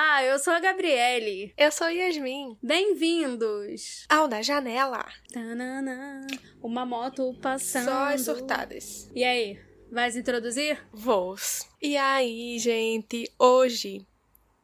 Olá, 0.00 0.22
eu 0.22 0.38
sou 0.38 0.52
a 0.52 0.60
Gabriele. 0.60 1.52
Eu 1.58 1.72
sou 1.72 1.90
Yasmin. 1.90 2.56
Bem-vindos 2.62 4.06
ao 4.08 4.28
Da 4.28 4.40
Janela. 4.40 5.04
Tanana, 5.32 6.24
uma 6.62 6.86
moto 6.86 7.36
passando. 7.42 7.86
Só 7.86 8.04
as 8.04 8.20
surtadas. 8.20 9.10
E 9.12 9.24
aí, 9.24 9.58
vai 9.90 10.08
se 10.08 10.20
introduzir? 10.20 10.80
Voos. 10.92 11.68
E 11.82 11.96
aí, 11.96 12.60
gente, 12.60 13.28
hoje 13.36 14.06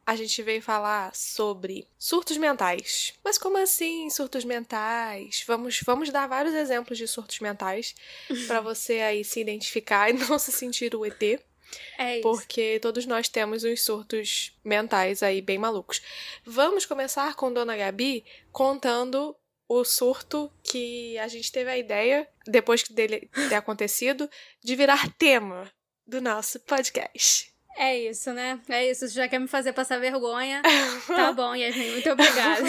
a 0.05 0.15
gente 0.15 0.41
veio 0.41 0.61
falar 0.61 1.13
sobre 1.13 1.85
surtos 1.99 2.37
mentais. 2.37 3.13
Mas 3.21 3.37
como 3.37 3.57
assim 3.57 4.09
surtos 4.09 4.45
mentais? 4.45 5.43
Vamos, 5.45 5.81
vamos 5.85 6.09
dar 6.11 6.27
vários 6.27 6.55
exemplos 6.55 6.97
de 6.97 7.09
surtos 7.09 7.41
mentais 7.41 7.93
para 8.47 8.61
você 8.63 9.01
aí 9.01 9.21
se 9.25 9.41
identificar 9.41 10.09
e 10.09 10.13
não 10.13 10.39
se 10.39 10.53
sentir 10.53 10.95
o 10.95 11.05
ET. 11.05 11.41
É 11.97 12.19
isso. 12.19 12.21
Porque 12.23 12.79
todos 12.81 13.05
nós 13.05 13.29
temos 13.29 13.63
uns 13.63 13.83
surtos 13.83 14.51
mentais 14.63 15.23
aí 15.23 15.41
bem 15.41 15.57
malucos. 15.57 16.01
Vamos 16.43 16.85
começar 16.85 17.35
com 17.35 17.51
Dona 17.51 17.75
Gabi 17.75 18.23
contando 18.51 19.35
o 19.67 19.83
surto 19.83 20.51
que 20.63 21.17
a 21.17 21.27
gente 21.27 21.51
teve 21.51 21.69
a 21.69 21.77
ideia, 21.77 22.27
depois 22.45 22.83
dele 22.83 23.29
ter 23.49 23.55
acontecido, 23.55 24.29
de 24.63 24.75
virar 24.75 25.11
tema 25.17 25.71
do 26.05 26.21
nosso 26.21 26.59
podcast. 26.59 27.51
É 27.77 27.97
isso, 27.97 28.31
né? 28.31 28.59
É 28.69 28.89
isso. 28.89 29.07
Você 29.07 29.15
já 29.15 29.27
quer 29.27 29.39
me 29.39 29.47
fazer 29.47 29.73
passar 29.73 29.99
vergonha? 29.99 30.61
tá 31.07 31.33
bom, 31.33 31.53
Yasmin. 31.53 31.91
Muito 31.91 32.09
obrigada. 32.09 32.65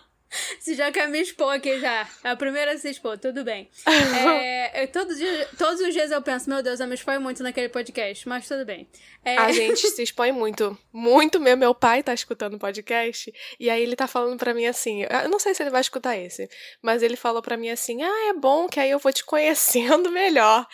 Você 0.58 0.74
já 0.74 0.90
quer 0.92 1.08
me 1.08 1.20
expor 1.20 1.54
aqui 1.54 1.78
já. 1.80 2.08
É 2.22 2.30
a 2.30 2.36
primeira 2.36 2.72
a 2.72 2.78
se 2.78 2.88
expor, 2.88 3.18
tudo 3.18 3.44
bem. 3.44 3.68
É, 4.72 4.86
todo 4.86 5.14
dia, 5.14 5.48
todos 5.58 5.80
os 5.80 5.92
dias 5.92 6.10
eu 6.10 6.22
penso, 6.22 6.48
meu 6.48 6.62
Deus, 6.62 6.78
eu 6.78 6.86
me 6.86 6.94
expõe 6.94 7.18
muito 7.18 7.42
naquele 7.42 7.68
podcast, 7.68 8.28
mas 8.28 8.46
tudo 8.46 8.64
bem. 8.64 8.88
É... 9.24 9.36
A 9.36 9.50
gente 9.52 9.88
se 9.90 10.02
expõe 10.02 10.32
muito. 10.32 10.78
Muito 10.92 11.40
mesmo. 11.40 11.58
Meu 11.58 11.74
pai 11.74 12.02
tá 12.02 12.14
escutando 12.14 12.54
o 12.54 12.58
podcast 12.58 13.32
e 13.58 13.68
aí 13.68 13.82
ele 13.82 13.96
tá 13.96 14.06
falando 14.06 14.38
para 14.38 14.54
mim 14.54 14.66
assim. 14.66 15.02
Eu 15.02 15.28
não 15.28 15.38
sei 15.38 15.54
se 15.54 15.62
ele 15.62 15.70
vai 15.70 15.80
escutar 15.80 16.16
esse, 16.16 16.48
mas 16.80 17.02
ele 17.02 17.16
falou 17.16 17.42
para 17.42 17.56
mim 17.56 17.70
assim: 17.70 18.02
ah, 18.02 18.28
é 18.30 18.32
bom 18.32 18.68
que 18.68 18.78
aí 18.78 18.90
eu 18.90 18.98
vou 18.98 19.12
te 19.12 19.24
conhecendo 19.24 20.10
melhor 20.10 20.66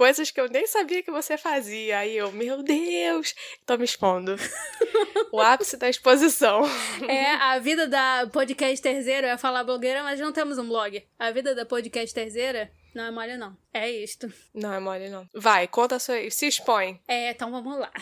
coisas 0.00 0.30
que 0.30 0.40
eu 0.40 0.48
nem 0.48 0.66
sabia 0.66 1.02
que 1.02 1.10
você 1.10 1.36
fazia. 1.36 1.98
Aí 1.98 2.16
eu, 2.16 2.32
meu 2.32 2.62
Deus, 2.62 3.34
tô 3.66 3.76
me 3.76 3.84
expondo. 3.84 4.34
o 5.30 5.38
ápice 5.38 5.76
da 5.76 5.90
exposição. 5.90 6.62
É, 7.06 7.34
a 7.34 7.58
vida 7.58 7.86
da 7.86 8.26
podcasterzeira, 8.32 9.26
eu 9.26 9.32
ia 9.32 9.36
falar 9.36 9.62
blogueira, 9.62 10.02
mas 10.02 10.18
não 10.18 10.32
temos 10.32 10.56
um 10.56 10.66
blog. 10.66 11.06
A 11.18 11.30
vida 11.32 11.54
da 11.54 11.66
podcasterzeira 11.66 12.72
não 12.94 13.04
é 13.04 13.10
mole, 13.10 13.36
não. 13.36 13.54
É 13.74 13.90
isto. 13.90 14.32
Não 14.54 14.72
é 14.72 14.80
mole, 14.80 15.10
não. 15.10 15.28
Vai, 15.34 15.68
conta 15.68 15.96
a 15.96 15.98
sua. 15.98 16.30
Se 16.30 16.46
expõe. 16.46 16.98
É, 17.06 17.32
então 17.32 17.50
vamos 17.50 17.78
lá. 17.78 17.92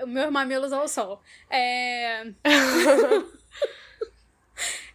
Meus 0.08 0.32
mamilos 0.32 0.72
ao 0.72 0.88
sol. 0.88 1.22
É. 1.50 2.24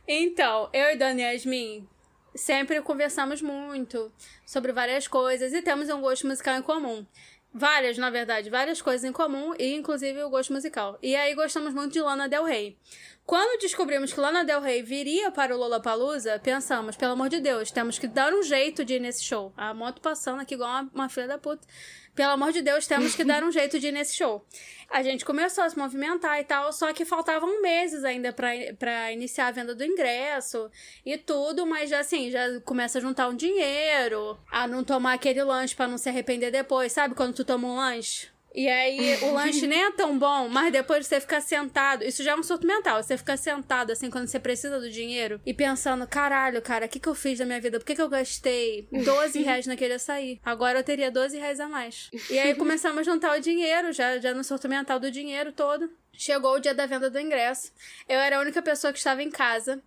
então, 0.08 0.68
eu 0.74 0.94
e 0.94 0.96
Dani 0.96 1.22
Yasmin 1.22 1.88
sempre 2.36 2.82
conversamos 2.82 3.42
muito 3.42 4.12
sobre 4.46 4.72
várias 4.72 5.08
coisas 5.08 5.54
e 5.54 5.62
temos 5.62 5.90
um 5.90 6.02
gosto 6.02 6.28
musical 6.28 6.58
em 6.58 6.62
comum. 6.62 7.06
Várias, 7.54 7.98
na 7.98 8.10
verdade, 8.10 8.50
várias 8.50 8.82
coisas 8.82 9.06
em 9.06 9.14
comum 9.14 9.54
e 9.58 9.74
inclusive 9.74 10.22
o 10.24 10.30
gosto 10.30 10.52
musical. 10.52 11.00
E 11.02 11.16
aí 11.16 11.34
gostamos 11.34 11.74
muito 11.74 11.94
de 11.94 12.02
Lana 12.02 12.28
Del 12.28 12.44
Rey. 12.44 12.78
Quando 13.26 13.60
descobrimos 13.60 14.14
que 14.14 14.20
Lana 14.20 14.46
Del 14.46 14.62
Rey 14.62 14.84
viria 14.84 15.32
para 15.32 15.56
o 15.56 15.58
Lollapalooza, 15.58 16.38
pensamos, 16.38 16.96
pelo 16.96 17.14
amor 17.14 17.28
de 17.28 17.40
Deus, 17.40 17.72
temos 17.72 17.98
que 17.98 18.08
dar 18.08 18.32
um 18.32 18.44
jeito 18.44 18.86
de 18.86 18.94
ir 18.94 19.00
nesse 19.00 19.24
show. 19.24 19.52
A 19.58 19.74
moto 19.74 20.00
passando 20.00 20.42
aqui 20.42 20.54
igual 20.54 20.70
uma, 20.70 20.92
uma 20.94 21.10
filha 21.10 21.28
da 21.30 21.38
puta. 21.40 21.68
Pelo 22.14 22.34
amor 22.34 22.52
de 22.52 22.62
Deus, 22.62 22.86
temos 22.86 23.16
que 23.16 23.24
dar 23.24 23.44
um 23.44 23.50
jeito 23.52 23.80
de 23.80 23.88
ir 23.88 23.92
nesse 23.92 24.16
show. 24.16 24.46
A 24.92 25.02
gente 25.02 25.26
começou 25.26 25.64
a 25.64 25.70
se 25.70 25.76
movimentar 25.76 26.40
e 26.40 26.44
tal, 26.44 26.72
só 26.72 26.94
que 26.94 27.04
faltavam 27.04 27.64
meses 27.64 28.04
ainda 28.04 28.32
para 28.32 29.12
iniciar 29.12 29.48
a 29.48 29.52
venda 29.52 29.74
do 29.74 29.84
ingresso 29.84 30.70
e 31.04 31.18
tudo, 31.18 31.66
mas 31.66 31.90
já 31.90 32.02
assim, 32.02 32.30
já 32.30 32.60
começa 32.62 33.00
a 33.00 33.02
juntar 33.02 33.28
um 33.28 33.36
dinheiro, 33.36 34.38
a 34.52 34.68
não 34.68 34.84
tomar 34.84 35.14
aquele 35.14 35.44
lanche 35.44 35.76
para 35.76 35.88
não 35.88 35.98
se 35.98 36.08
arrepender 36.10 36.52
depois, 36.52 36.92
sabe 36.92 37.16
quando 37.16 37.34
tu 37.34 37.44
toma 37.44 37.68
um 37.68 37.76
lanche? 37.76 38.35
E 38.56 38.70
aí 38.70 39.18
o 39.24 39.34
lanche 39.36 39.68
nem 39.68 39.84
é 39.84 39.92
tão 39.92 40.18
bom, 40.18 40.48
mas 40.48 40.72
depois 40.72 41.06
você 41.06 41.20
ficar 41.20 41.42
sentado. 41.42 42.04
Isso 42.04 42.24
já 42.24 42.32
é 42.32 42.36
um 42.36 42.42
surto 42.42 42.66
mental. 42.66 43.04
Você 43.04 43.18
ficar 43.18 43.38
sentado, 43.38 43.92
assim, 43.92 44.10
quando 44.10 44.28
você 44.28 44.40
precisa 44.40 44.80
do 44.80 44.90
dinheiro 44.90 45.42
e 45.46 45.54
pensando: 45.54 46.08
caralho, 46.08 46.62
cara, 46.62 46.86
o 46.86 46.90
que, 46.90 47.00
que 47.00 47.10
eu 47.10 47.14
fiz 47.14 47.38
da 47.38 47.46
minha 47.46 47.60
vida? 47.60 47.78
Por 47.78 47.86
que, 47.86 47.96
que 47.96 48.02
eu 48.02 48.10
gastei 48.10 48.88
12 48.92 49.42
reais 49.44 49.68
naquele 49.68 49.96
açaí? 49.96 50.40
Agora 50.44 50.80
eu 50.80 50.84
teria 50.84 51.12
12 51.12 51.38
reais 51.38 51.60
a 51.60 51.68
mais. 51.68 52.10
E 52.30 52.40
aí 52.40 52.56
começamos 52.56 53.00
a 53.00 53.04
juntar 53.04 53.38
o 53.38 53.42
dinheiro, 53.42 53.92
já, 53.92 54.18
já 54.20 54.34
no 54.34 54.44
surto 54.44 54.70
mental 54.70 55.00
do 55.00 55.12
dinheiro 55.12 55.52
todo. 55.52 55.90
Chegou 56.14 56.56
o 56.56 56.60
dia 56.60 56.74
da 56.74 56.86
venda 56.86 57.10
do 57.10 57.20
ingresso. 57.20 57.74
Eu 58.08 58.20
era 58.20 58.38
a 58.38 58.40
única 58.40 58.62
pessoa 58.62 58.94
que 58.94 59.00
estava 59.00 59.22
em 59.22 59.30
casa. 59.30 59.84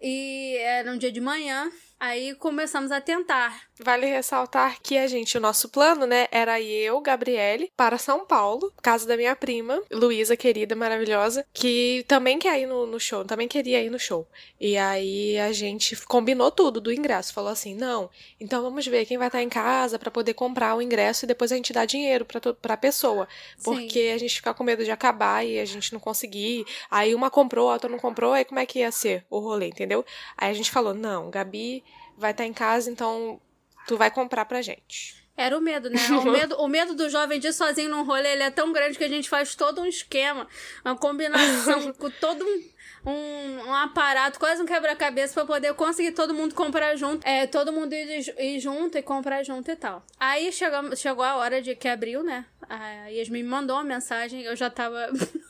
E 0.00 0.56
era 0.58 0.92
um 0.92 0.98
dia 0.98 1.10
de 1.10 1.20
manhã. 1.20 1.70
Aí 2.04 2.34
começamos 2.34 2.92
a 2.92 3.00
tentar. 3.00 3.62
Vale 3.80 4.04
ressaltar 4.04 4.78
que 4.82 4.98
a 4.98 5.06
gente, 5.06 5.38
o 5.38 5.40
nosso 5.40 5.70
plano, 5.70 6.06
né, 6.06 6.28
era 6.30 6.60
eu, 6.60 7.00
Gabriele, 7.00 7.72
para 7.74 7.96
São 7.96 8.26
Paulo, 8.26 8.70
casa 8.82 9.06
da 9.06 9.16
minha 9.16 9.34
prima, 9.34 9.82
Luísa, 9.90 10.36
querida, 10.36 10.76
maravilhosa, 10.76 11.46
que 11.52 12.04
também 12.06 12.38
quer 12.38 12.60
ir 12.60 12.66
no, 12.66 12.86
no, 12.86 13.00
show, 13.00 13.24
também 13.24 13.48
queria 13.48 13.82
ir 13.82 13.88
no 13.88 13.98
show. 13.98 14.28
E 14.60 14.76
aí 14.76 15.38
a 15.38 15.50
gente 15.50 15.96
combinou 16.04 16.50
tudo 16.52 16.78
do 16.78 16.92
ingresso, 16.92 17.32
falou 17.32 17.50
assim: 17.50 17.74
não, 17.74 18.10
então 18.38 18.62
vamos 18.62 18.86
ver 18.86 19.06
quem 19.06 19.16
vai 19.16 19.28
estar 19.28 19.42
em 19.42 19.48
casa 19.48 19.98
para 19.98 20.10
poder 20.10 20.34
comprar 20.34 20.76
o 20.76 20.82
ingresso 20.82 21.24
e 21.24 21.26
depois 21.26 21.50
a 21.50 21.56
gente 21.56 21.72
dá 21.72 21.86
dinheiro 21.86 22.26
pra, 22.26 22.38
pra 22.52 22.76
pessoa. 22.76 23.26
Porque 23.64 24.10
Sim. 24.10 24.12
a 24.12 24.18
gente 24.18 24.36
fica 24.36 24.52
com 24.52 24.62
medo 24.62 24.84
de 24.84 24.90
acabar 24.90 25.42
e 25.42 25.58
a 25.58 25.64
gente 25.64 25.90
não 25.92 25.98
conseguir. 25.98 26.66
Aí 26.90 27.14
uma 27.14 27.30
comprou, 27.30 27.70
a 27.70 27.72
outra 27.72 27.88
não 27.90 27.98
comprou, 27.98 28.34
aí 28.34 28.44
como 28.44 28.60
é 28.60 28.66
que 28.66 28.80
ia 28.80 28.92
ser 28.92 29.24
o 29.30 29.38
rolê, 29.38 29.68
entendeu? 29.68 30.04
Aí 30.36 30.50
a 30.50 30.54
gente 30.54 30.70
falou: 30.70 30.92
não, 30.92 31.30
Gabi 31.30 31.82
vai 32.16 32.30
estar 32.30 32.44
tá 32.44 32.48
em 32.48 32.52
casa, 32.52 32.90
então 32.90 33.40
tu 33.86 33.96
vai 33.96 34.10
comprar 34.10 34.44
pra 34.44 34.62
gente. 34.62 35.24
Era 35.36 35.58
o 35.58 35.60
medo, 35.60 35.90
né? 35.90 35.98
O 36.10 36.24
medo, 36.30 36.56
o 36.56 36.68
medo 36.68 36.94
do 36.94 37.10
jovem 37.10 37.40
de 37.40 37.48
ir 37.48 37.52
sozinho 37.52 37.90
num 37.90 38.04
rolê, 38.04 38.32
ele 38.32 38.44
é 38.44 38.50
tão 38.50 38.72
grande 38.72 38.96
que 38.96 39.04
a 39.04 39.08
gente 39.08 39.28
faz 39.28 39.54
todo 39.54 39.80
um 39.80 39.86
esquema, 39.86 40.46
uma 40.84 40.96
combinação 40.96 41.92
com 41.98 42.08
todo 42.08 42.44
um, 42.44 43.10
um, 43.10 43.66
um, 43.66 43.74
aparato, 43.74 44.38
quase 44.38 44.62
um 44.62 44.66
quebra-cabeça 44.66 45.34
para 45.34 45.44
poder 45.44 45.74
conseguir 45.74 46.12
todo 46.12 46.32
mundo 46.32 46.54
comprar 46.54 46.94
junto. 46.96 47.26
É, 47.26 47.46
todo 47.46 47.72
mundo 47.72 47.92
ir, 47.92 48.32
ir, 48.38 48.60
junto 48.60 48.96
e 48.96 49.02
comprar 49.02 49.42
junto 49.42 49.70
e 49.70 49.76
tal. 49.76 50.04
Aí 50.20 50.52
chegou, 50.52 50.94
chegou 50.94 51.24
a 51.24 51.36
hora 51.36 51.60
de 51.60 51.74
que 51.74 51.88
abriu, 51.88 52.22
né? 52.22 52.46
A 52.68 53.08
Yasmin 53.08 53.42
me 53.42 53.48
mandou 53.48 53.76
uma 53.76 53.84
mensagem, 53.84 54.42
eu 54.42 54.54
já 54.54 54.70
tava. 54.70 55.08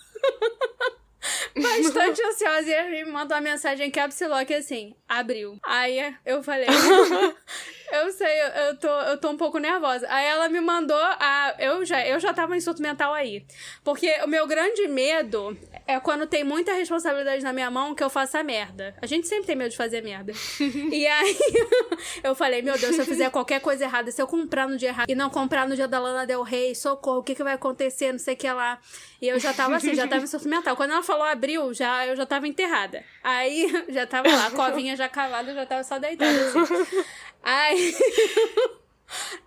bastante 1.55 2.23
ansiosa 2.23 2.71
e 2.71 3.05
me 3.05 3.11
mandou 3.11 3.37
uma 3.37 3.41
mensagem 3.43 3.91
caps 3.91 4.21
lock 4.21 4.53
assim, 4.53 4.95
abriu. 5.19 5.59
Aí 5.63 6.15
eu 6.25 6.43
falei, 6.43 6.67
eu 7.93 8.13
sei, 8.13 8.41
eu 8.69 8.77
tô, 8.77 8.89
eu 8.89 9.19
tô 9.19 9.31
um 9.31 9.37
pouco 9.37 9.59
nervosa. 9.59 10.07
Aí 10.09 10.27
ela 10.27 10.49
me 10.49 10.61
mandou 10.61 10.97
a. 10.97 11.55
Eu 11.59 11.85
já, 11.85 12.07
eu 12.07 12.19
já 12.19 12.33
tava 12.33 12.57
em 12.57 12.61
surto 12.61 12.83
mental 12.83 13.13
aí. 13.13 13.45
Porque 13.83 14.11
o 14.23 14.27
meu 14.27 14.47
grande 14.47 14.89
medo 14.89 15.57
é 15.87 16.01
quando 16.01 16.27
tem 16.27 16.43
muita 16.43 16.73
responsabilidade 16.73 17.43
na 17.43 17.53
minha 17.53 17.71
mão 17.71 17.95
que 17.95 18.03
eu 18.03 18.11
faça 18.11 18.43
merda. 18.43 18.95
A 19.01 19.07
gente 19.07 19.29
sempre 19.29 19.47
tem 19.47 19.57
medo 19.57 19.71
de 19.71 19.77
fazer 19.77 20.03
merda. 20.03 20.33
e 20.91 21.07
aí 21.07 21.37
eu 22.25 22.35
falei, 22.35 22.63
meu 22.63 22.79
Deus, 22.79 22.95
se 22.95 23.03
eu 23.03 23.07
fizer 23.07 23.31
qualquer 23.31 23.61
coisa 23.61 23.85
errada, 23.85 24.11
se 24.11 24.21
eu 24.21 24.27
comprar 24.27 24.69
no 24.69 24.77
dia 24.77 24.89
errado 24.89 25.11
e 25.11 25.15
não 25.15 25.29
comprar 25.31 25.69
no 25.69 25.77
dia 25.77 25.87
da 25.87 25.99
Lana 25.99 26.27
Del 26.27 26.43
Rey, 26.43 26.75
socorro, 26.75 27.19
o 27.19 27.23
que, 27.23 27.35
que 27.35 27.45
vai 27.45 27.55
acontecer? 27.55 28.13
Não 28.13 28.19
sei 28.19 28.35
o 28.35 28.37
que 28.37 28.51
lá. 28.51 28.79
E 29.21 29.29
eu 29.29 29.39
já 29.39 29.53
tava 29.53 29.77
assim, 29.77 29.95
já 29.95 30.07
tava 30.07 30.25
em 30.25 30.27
surto 30.27 30.49
mental. 30.49 30.77
Quando 30.77 30.93
ela 30.93 31.03
falou 31.03 31.25
abril, 31.25 31.73
já, 31.73 32.07
eu 32.07 32.17
já 32.17 32.27
tava 32.27 32.49
enterrada. 32.49 33.05
Aí 33.23 33.67
já 33.89 34.07
tava 34.07 34.29
lá, 34.29 34.47
a 34.47 34.51
covinha 34.51 34.97
já 34.97 35.04
cavada, 35.09 35.55
já 35.55 35.67
tava 35.67 35.85
só 35.85 35.99
deitada 35.99 36.31
assim. 36.31 37.05
Aí. 37.43 37.95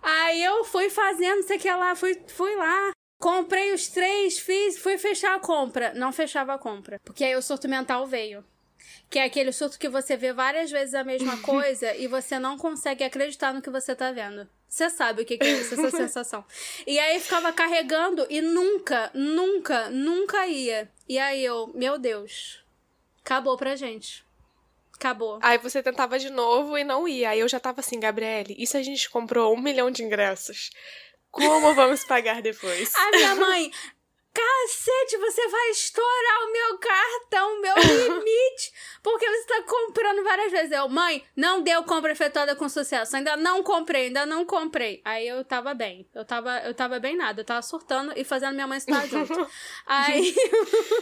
Aí 0.02 0.42
eu 0.42 0.64
fui 0.64 0.88
fazendo, 0.88 1.42
sei 1.42 1.58
que 1.58 1.70
lá, 1.70 1.94
fui, 1.94 2.20
fui 2.28 2.54
lá. 2.54 2.92
Comprei 3.20 3.72
os 3.72 3.88
três, 3.88 4.38
fiz, 4.38 4.78
fui 4.78 4.96
fechar 4.96 5.34
a 5.34 5.40
compra. 5.40 5.92
Não 5.94 6.12
fechava 6.12 6.54
a 6.54 6.58
compra. 6.58 7.00
Porque 7.04 7.24
aí 7.24 7.34
o 7.34 7.42
surto 7.42 7.68
mental 7.68 8.06
veio. 8.06 8.44
Que 9.10 9.18
é 9.18 9.24
aquele 9.24 9.50
surto 9.50 9.78
que 9.78 9.88
você 9.88 10.16
vê 10.16 10.32
várias 10.32 10.70
vezes 10.70 10.94
a 10.94 11.02
mesma 11.02 11.36
coisa 11.42 11.94
e 11.96 12.06
você 12.06 12.38
não 12.38 12.56
consegue 12.56 13.02
acreditar 13.02 13.52
no 13.52 13.60
que 13.60 13.70
você 13.70 13.94
tá 13.94 14.12
vendo. 14.12 14.48
Você 14.68 14.90
sabe 14.90 15.22
o 15.22 15.24
que, 15.24 15.38
que 15.38 15.46
é 15.46 15.52
isso, 15.52 15.74
essa 15.74 15.90
sensação. 15.96 16.44
E 16.86 16.98
aí 16.98 17.18
ficava 17.18 17.52
carregando 17.52 18.26
e 18.30 18.40
nunca, 18.40 19.10
nunca, 19.14 19.88
nunca 19.90 20.46
ia. 20.46 20.88
E 21.08 21.18
aí 21.18 21.44
eu, 21.44 21.72
meu 21.74 21.98
Deus, 21.98 22.62
acabou 23.24 23.56
pra 23.56 23.74
gente. 23.74 24.27
Acabou. 24.98 25.38
Aí 25.40 25.58
você 25.58 25.80
tentava 25.80 26.18
de 26.18 26.28
novo 26.28 26.76
e 26.76 26.82
não 26.82 27.06
ia. 27.06 27.30
Aí 27.30 27.38
eu 27.38 27.48
já 27.48 27.60
tava 27.60 27.80
assim, 27.80 28.00
Gabriele, 28.00 28.56
e 28.58 28.66
se 28.66 28.76
a 28.76 28.82
gente 28.82 29.08
comprou 29.08 29.54
um 29.54 29.60
milhão 29.60 29.92
de 29.92 30.02
ingressos? 30.02 30.70
Como 31.30 31.72
vamos 31.72 32.04
pagar 32.04 32.42
depois? 32.42 32.92
A 32.96 33.10
minha 33.10 33.34
mãe, 33.36 33.70
cacete, 34.38 35.16
você 35.16 35.48
vai 35.48 35.70
estourar 35.70 36.44
o 36.44 36.52
meu 36.52 36.78
cartão, 36.78 37.60
meu 37.60 37.74
limite, 38.14 38.72
porque 39.02 39.28
você 39.28 39.46
tá 39.46 39.62
comprando 39.62 40.22
várias 40.22 40.52
vezes. 40.52 40.72
Eu, 40.72 40.88
mãe, 40.88 41.24
não 41.34 41.62
deu 41.62 41.82
compra 41.82 42.12
efetuada 42.12 42.54
com 42.54 42.68
sucesso, 42.68 43.16
ainda 43.16 43.36
não 43.36 43.62
comprei, 43.62 44.06
ainda 44.06 44.24
não 44.24 44.44
comprei. 44.44 45.00
Aí 45.04 45.26
eu 45.26 45.44
tava 45.44 45.74
bem, 45.74 46.08
eu 46.14 46.24
tava, 46.24 46.58
eu 46.60 46.74
tava 46.74 47.00
bem 47.00 47.16
nada, 47.16 47.40
eu 47.40 47.44
tava 47.44 47.62
surtando 47.62 48.12
e 48.16 48.24
fazendo 48.24 48.54
minha 48.54 48.66
mãe 48.66 48.78
estar 48.78 49.06
junto. 49.06 49.48
aí, 49.86 50.34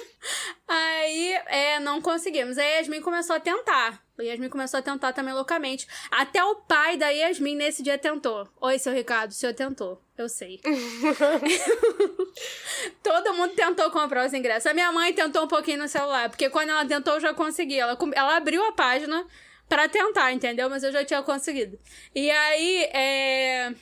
aí, 0.66 1.32
é, 1.46 1.80
não 1.80 2.00
conseguimos. 2.00 2.56
Aí 2.56 2.74
a 2.74 2.78
Yasmin 2.78 3.00
começou 3.00 3.36
a 3.36 3.40
tentar. 3.40 4.05
A 4.18 4.22
Yasmin 4.22 4.48
começou 4.48 4.78
a 4.78 4.82
tentar 4.82 5.12
também 5.12 5.34
loucamente. 5.34 5.86
Até 6.10 6.42
o 6.42 6.56
pai 6.56 6.96
da 6.96 7.10
Yasmin 7.10 7.54
nesse 7.54 7.82
dia 7.82 7.98
tentou. 7.98 8.48
Oi, 8.60 8.78
seu 8.78 8.92
Ricardo, 8.92 9.30
o 9.30 9.34
senhor 9.34 9.52
tentou. 9.52 10.00
Eu 10.16 10.28
sei. 10.28 10.60
Todo 13.02 13.34
mundo 13.34 13.54
tentou 13.54 13.90
comprar 13.90 14.26
os 14.26 14.32
ingressos. 14.32 14.66
A 14.66 14.74
minha 14.74 14.90
mãe 14.90 15.12
tentou 15.12 15.44
um 15.44 15.48
pouquinho 15.48 15.78
no 15.78 15.88
celular, 15.88 16.30
porque 16.30 16.48
quando 16.48 16.70
ela 16.70 16.86
tentou, 16.86 17.14
eu 17.14 17.20
já 17.20 17.34
consegui. 17.34 17.78
Ela, 17.78 17.98
ela 18.14 18.36
abriu 18.36 18.64
a 18.64 18.72
página 18.72 19.26
para 19.68 19.88
tentar, 19.88 20.32
entendeu? 20.32 20.70
Mas 20.70 20.82
eu 20.82 20.92
já 20.92 21.04
tinha 21.04 21.22
conseguido. 21.22 21.78
E 22.14 22.30
aí, 22.30 22.84
é 22.92 23.74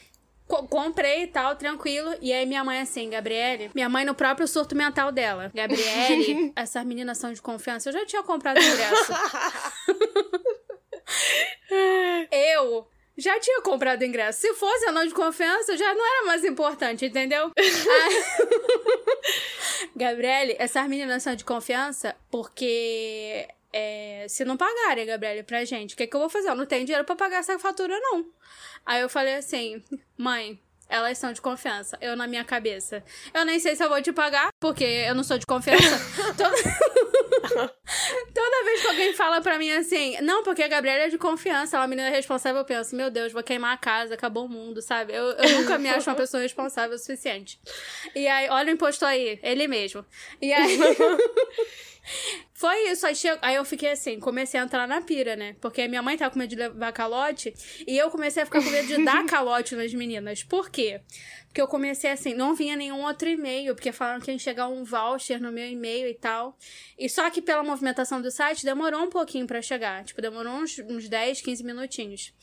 comprei 0.62 1.24
e 1.24 1.26
tal, 1.26 1.56
tranquilo. 1.56 2.14
E 2.20 2.32
aí 2.32 2.46
minha 2.46 2.64
mãe 2.64 2.80
assim, 2.80 3.10
Gabriele, 3.10 3.70
minha 3.74 3.88
mãe 3.88 4.04
no 4.04 4.14
próprio 4.14 4.46
surto 4.46 4.74
mental 4.74 5.12
dela. 5.12 5.50
Gabriele, 5.54 6.52
essas 6.56 6.84
meninas 6.84 7.18
são 7.18 7.32
de 7.32 7.42
confiança. 7.42 7.88
Eu 7.88 7.92
já 7.92 8.06
tinha 8.06 8.22
comprado 8.22 8.58
o 8.58 8.62
ingresso. 8.62 9.12
eu 12.30 12.86
já 13.16 13.38
tinha 13.38 13.62
comprado 13.62 14.04
ingresso. 14.04 14.40
Se 14.40 14.52
fosse 14.54 14.86
anão 14.86 15.06
de 15.06 15.14
confiança, 15.14 15.76
já 15.76 15.94
não 15.94 16.04
era 16.04 16.26
mais 16.26 16.44
importante, 16.44 17.06
entendeu? 17.06 17.52
Gabriele, 19.94 20.56
essas 20.58 20.88
meninas 20.88 21.22
são 21.22 21.34
de 21.34 21.44
confiança 21.44 22.16
porque 22.30 23.46
é, 23.76 24.26
se 24.28 24.44
não 24.44 24.56
pagarem, 24.56 25.04
Gabriele, 25.04 25.42
pra 25.42 25.64
gente, 25.64 25.94
o 25.94 25.96
que, 25.96 26.06
que 26.06 26.14
eu 26.14 26.20
vou 26.20 26.28
fazer? 26.28 26.48
Eu 26.48 26.54
não 26.54 26.64
tenho 26.64 26.84
dinheiro 26.84 27.04
pra 27.04 27.16
pagar 27.16 27.38
essa 27.38 27.58
fatura, 27.58 27.98
não. 27.98 28.24
Aí 28.86 29.00
eu 29.00 29.08
falei 29.08 29.34
assim, 29.34 29.82
mãe, 30.16 30.60
elas 30.88 31.18
são 31.18 31.32
de 31.32 31.40
confiança. 31.40 31.98
Eu 32.00 32.14
na 32.14 32.28
minha 32.28 32.44
cabeça. 32.44 33.02
Eu 33.34 33.44
nem 33.44 33.58
sei 33.58 33.74
se 33.74 33.82
eu 33.82 33.88
vou 33.88 34.00
te 34.00 34.12
pagar, 34.12 34.50
porque 34.60 34.84
eu 34.84 35.12
não 35.12 35.24
sou 35.24 35.38
de 35.38 35.44
confiança. 35.44 35.98
Toda... 36.38 36.54
Toda 38.32 38.64
vez 38.64 38.80
que 38.80 38.86
alguém 38.86 39.12
fala 39.12 39.40
pra 39.40 39.58
mim 39.58 39.72
assim, 39.72 40.20
não, 40.20 40.44
porque 40.44 40.62
a 40.62 40.68
Gabriela 40.68 41.04
é 41.04 41.08
de 41.08 41.18
confiança, 41.18 41.76
ela 41.76 41.84
é 41.84 41.86
uma 41.86 41.90
menina 41.90 42.10
responsável, 42.10 42.60
eu 42.60 42.64
penso, 42.64 42.94
meu 42.94 43.10
Deus, 43.10 43.32
vou 43.32 43.42
queimar 43.42 43.74
a 43.74 43.76
casa, 43.76 44.14
acabou 44.14 44.46
o 44.46 44.48
mundo, 44.48 44.80
sabe? 44.80 45.12
Eu, 45.12 45.32
eu 45.32 45.60
nunca 45.60 45.78
me 45.78 45.88
acho 45.90 46.08
uma 46.08 46.16
pessoa 46.16 46.42
responsável 46.42 46.94
o 46.94 46.98
suficiente. 46.98 47.60
E 48.14 48.26
aí, 48.28 48.48
olha 48.50 48.70
o 48.70 48.74
imposto 48.74 49.04
aí, 49.04 49.40
ele 49.42 49.66
mesmo. 49.66 50.06
E 50.40 50.52
aí. 50.52 50.78
Foi 52.52 52.90
isso. 52.90 53.06
Aí, 53.06 53.14
che... 53.14 53.28
aí 53.42 53.56
eu 53.56 53.64
fiquei 53.64 53.90
assim, 53.90 54.20
comecei 54.20 54.60
a 54.60 54.62
entrar 54.62 54.86
na 54.86 55.00
pira, 55.00 55.34
né? 55.36 55.56
Porque 55.60 55.86
minha 55.88 56.02
mãe 56.02 56.16
tava 56.16 56.30
com 56.30 56.38
medo 56.38 56.50
de 56.50 56.56
levar 56.56 56.92
calote. 56.92 57.52
E 57.86 57.96
eu 57.96 58.10
comecei 58.10 58.42
a 58.42 58.46
ficar 58.46 58.62
com 58.62 58.70
medo 58.70 58.86
de 58.86 59.04
dar 59.04 59.24
calote 59.26 59.74
nas 59.74 59.92
meninas. 59.92 60.44
Por 60.44 60.70
quê? 60.70 61.00
Porque 61.46 61.60
eu 61.60 61.68
comecei 61.68 62.10
assim, 62.10 62.34
não 62.34 62.54
vinha 62.54 62.74
nenhum 62.74 63.04
outro 63.04 63.28
e-mail, 63.28 63.74
porque 63.76 63.92
falaram 63.92 64.20
que 64.20 64.30
ia 64.30 64.38
chegar 64.38 64.66
um 64.66 64.82
voucher 64.82 65.40
no 65.40 65.52
meu 65.52 65.68
e-mail 65.68 66.08
e 66.08 66.14
tal. 66.14 66.58
E 66.98 67.08
só 67.08 67.30
que 67.30 67.40
pela 67.40 67.62
movimentação 67.62 68.20
do 68.20 68.30
site 68.30 68.64
demorou 68.64 69.02
um 69.02 69.10
pouquinho 69.10 69.46
para 69.46 69.62
chegar. 69.62 70.04
Tipo, 70.04 70.20
demorou 70.20 70.52
uns, 70.52 70.78
uns 70.80 71.08
10, 71.08 71.40
15 71.42 71.64
minutinhos. 71.64 72.34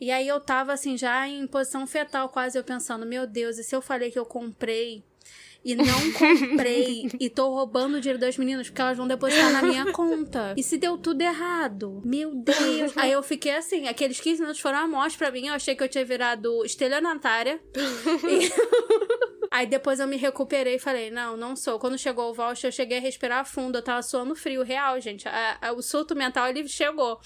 E 0.00 0.10
aí 0.10 0.26
eu 0.26 0.40
tava 0.40 0.72
assim, 0.72 0.96
já 0.96 1.26
em 1.26 1.46
posição 1.46 1.86
fetal, 1.86 2.28
quase 2.28 2.56
eu 2.58 2.62
pensando, 2.62 3.04
meu 3.04 3.26
Deus, 3.26 3.58
e 3.58 3.64
se 3.64 3.74
eu 3.74 3.82
falei 3.82 4.10
que 4.10 4.18
eu 4.18 4.24
comprei 4.24 5.04
e 5.64 5.74
não 5.74 6.12
comprei 6.12 7.08
e 7.18 7.28
tô 7.28 7.48
roubando 7.54 7.96
o 7.96 8.00
dinheiro 8.00 8.18
das 8.18 8.36
meninas 8.38 8.68
porque 8.68 8.80
elas 8.80 8.96
vão 8.96 9.06
depositar 9.06 9.52
na 9.52 9.62
minha 9.62 9.92
conta. 9.92 10.54
E 10.56 10.62
se 10.62 10.78
deu 10.78 10.96
tudo 10.96 11.20
errado? 11.20 12.00
Meu 12.04 12.34
Deus. 12.34 12.96
Aí 12.96 13.12
eu 13.12 13.22
fiquei 13.22 13.54
assim, 13.54 13.86
aqueles 13.88 14.20
15 14.20 14.40
minutos 14.40 14.60
foram 14.60 14.78
a 14.78 14.88
morte 14.88 15.18
pra 15.18 15.30
mim. 15.30 15.48
Eu 15.48 15.54
achei 15.54 15.74
que 15.74 15.82
eu 15.82 15.88
tinha 15.88 16.04
virado 16.04 16.64
estelionatária. 16.64 17.60
e... 17.74 18.50
Aí 19.50 19.66
depois 19.66 19.98
eu 19.98 20.06
me 20.06 20.16
recuperei 20.16 20.76
e 20.76 20.78
falei, 20.78 21.10
não, 21.10 21.36
não 21.36 21.56
sou. 21.56 21.76
Quando 21.80 21.98
chegou 21.98 22.30
o 22.30 22.34
voucher, 22.34 22.68
eu 22.68 22.72
cheguei 22.72 22.98
a 22.98 23.00
respirar 23.00 23.44
fundo. 23.44 23.78
Eu 23.78 23.82
tava 23.82 24.00
suando 24.00 24.36
frio 24.36 24.62
real, 24.62 25.00
gente. 25.00 25.28
A, 25.28 25.58
a, 25.60 25.72
o 25.72 25.82
surto 25.82 26.14
mental, 26.14 26.48
ele 26.48 26.68
chegou. 26.68 27.20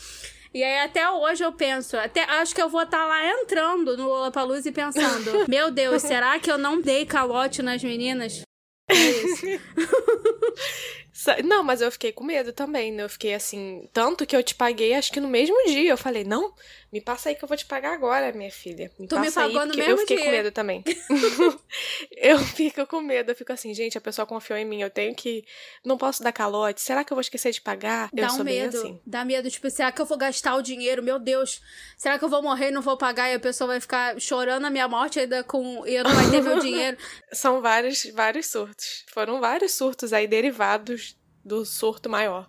E 0.55 0.62
aí 0.62 0.79
até 0.85 1.11
hoje 1.11 1.45
eu 1.45 1.53
penso, 1.53 1.97
até 1.97 2.23
acho 2.23 2.55
que 2.55 2.62
eu 2.62 2.69
vou 2.69 2.83
estar 2.83 2.99
tá 2.99 3.06
lá 3.06 3.27
entrando 3.27 3.97
no 3.97 4.06
Lollapalooza 4.06 4.69
e 4.69 4.73
pensando, 4.73 5.45
meu 5.51 5.69
Deus, 5.69 6.01
será 6.01 6.39
que 6.39 6.49
eu 6.49 6.56
não 6.56 6.81
dei 6.81 7.05
calote 7.05 7.61
nas 7.61 7.83
meninas? 7.83 8.43
É 8.89 8.95
isso. 8.95 9.47
Não, 11.44 11.62
mas 11.62 11.81
eu 11.81 11.93
fiquei 11.93 12.11
com 12.12 12.25
medo 12.25 12.52
também, 12.52 12.90
né? 12.93 13.05
Eu 13.05 13.08
fiquei 13.08 13.34
assim, 13.34 13.88
tanto 13.93 14.26
que 14.26 14.34
eu 14.34 14.43
te 14.43 14.55
paguei, 14.55 14.94
acho 14.94 15.12
que 15.12 15.20
no 15.20 15.28
mesmo 15.28 15.56
dia. 15.66 15.90
Eu 15.90 15.96
falei, 15.96 16.25
não, 16.25 16.52
me 16.93 17.00
passa 17.00 17.28
aí 17.28 17.34
que 17.37 17.44
eu 17.44 17.49
vou 17.49 17.56
te 17.56 17.64
pagar 17.66 17.93
agora, 17.93 18.32
minha 18.32 18.50
filha. 18.50 18.90
Me 18.99 19.06
tu 19.06 19.19
me 19.19 19.31
pagou 19.31 19.61
aí, 19.61 19.69
no 19.69 19.76
mesmo 19.76 19.93
Eu 19.93 19.99
fiquei 19.99 20.16
dia. 20.16 20.26
com 20.26 20.31
medo 20.32 20.50
também. 20.50 20.82
eu 22.16 22.38
fico 22.38 22.87
com 22.87 23.00
medo, 23.00 23.31
eu 23.31 23.37
fico 23.37 23.52
assim, 23.52 23.72
gente, 23.72 23.96
a 23.96 24.00
pessoa 24.00 24.26
confiou 24.26 24.58
em 24.58 24.64
mim, 24.64 24.82
eu 24.82 24.90
tenho 24.90 25.14
que. 25.14 25.44
Não 25.84 25.96
posso 25.96 26.22
dar 26.22 26.32
calote. 26.32 26.81
Será 26.81 27.05
que 27.05 27.12
eu 27.12 27.14
vou 27.14 27.20
esquecer 27.20 27.52
de 27.52 27.61
pagar? 27.61 28.11
Dá 28.12 28.26
eu 28.26 28.32
um 28.34 28.44
medo. 28.44 28.76
assim. 28.76 29.00
Dá 29.06 29.25
medo, 29.25 29.49
tipo, 29.49 29.70
será 29.70 29.93
que 29.93 30.00
eu 30.00 30.06
vou 30.06 30.19
gastar 30.19 30.56
o 30.56 30.62
dinheiro? 30.62 31.02
Meu 31.02 31.19
Deus, 31.20 31.61
será 31.96 32.19
que 32.19 32.25
eu 32.25 32.28
vou 32.28 32.43
morrer 32.43 32.69
e 32.69 32.72
não 32.72 32.82
vou 32.82 32.96
pagar? 32.96 33.31
E 33.31 33.34
a 33.34 33.40
pessoa 33.40 33.69
vai 33.69 33.81
ficar 33.81 34.20
chorando 34.20 34.64
a 34.64 34.70
minha 34.70 34.88
morte 34.88 35.20
ainda 35.20 35.44
com. 35.44 35.87
E 35.87 35.94
eu 35.94 36.05
não 36.05 36.12
vai 36.12 36.31
ter 36.31 36.43
meu 36.43 36.58
dinheiro. 36.61 36.96
São 37.32 37.61
vários, 37.61 38.05
vários 38.12 38.46
surtos. 38.46 39.05
Foram 39.12 39.40
vários 39.40 39.72
surtos 39.72 40.12
aí 40.12 40.26
derivados 40.26 41.13
do 41.44 41.64
surto 41.64 42.08
maior. 42.08 42.49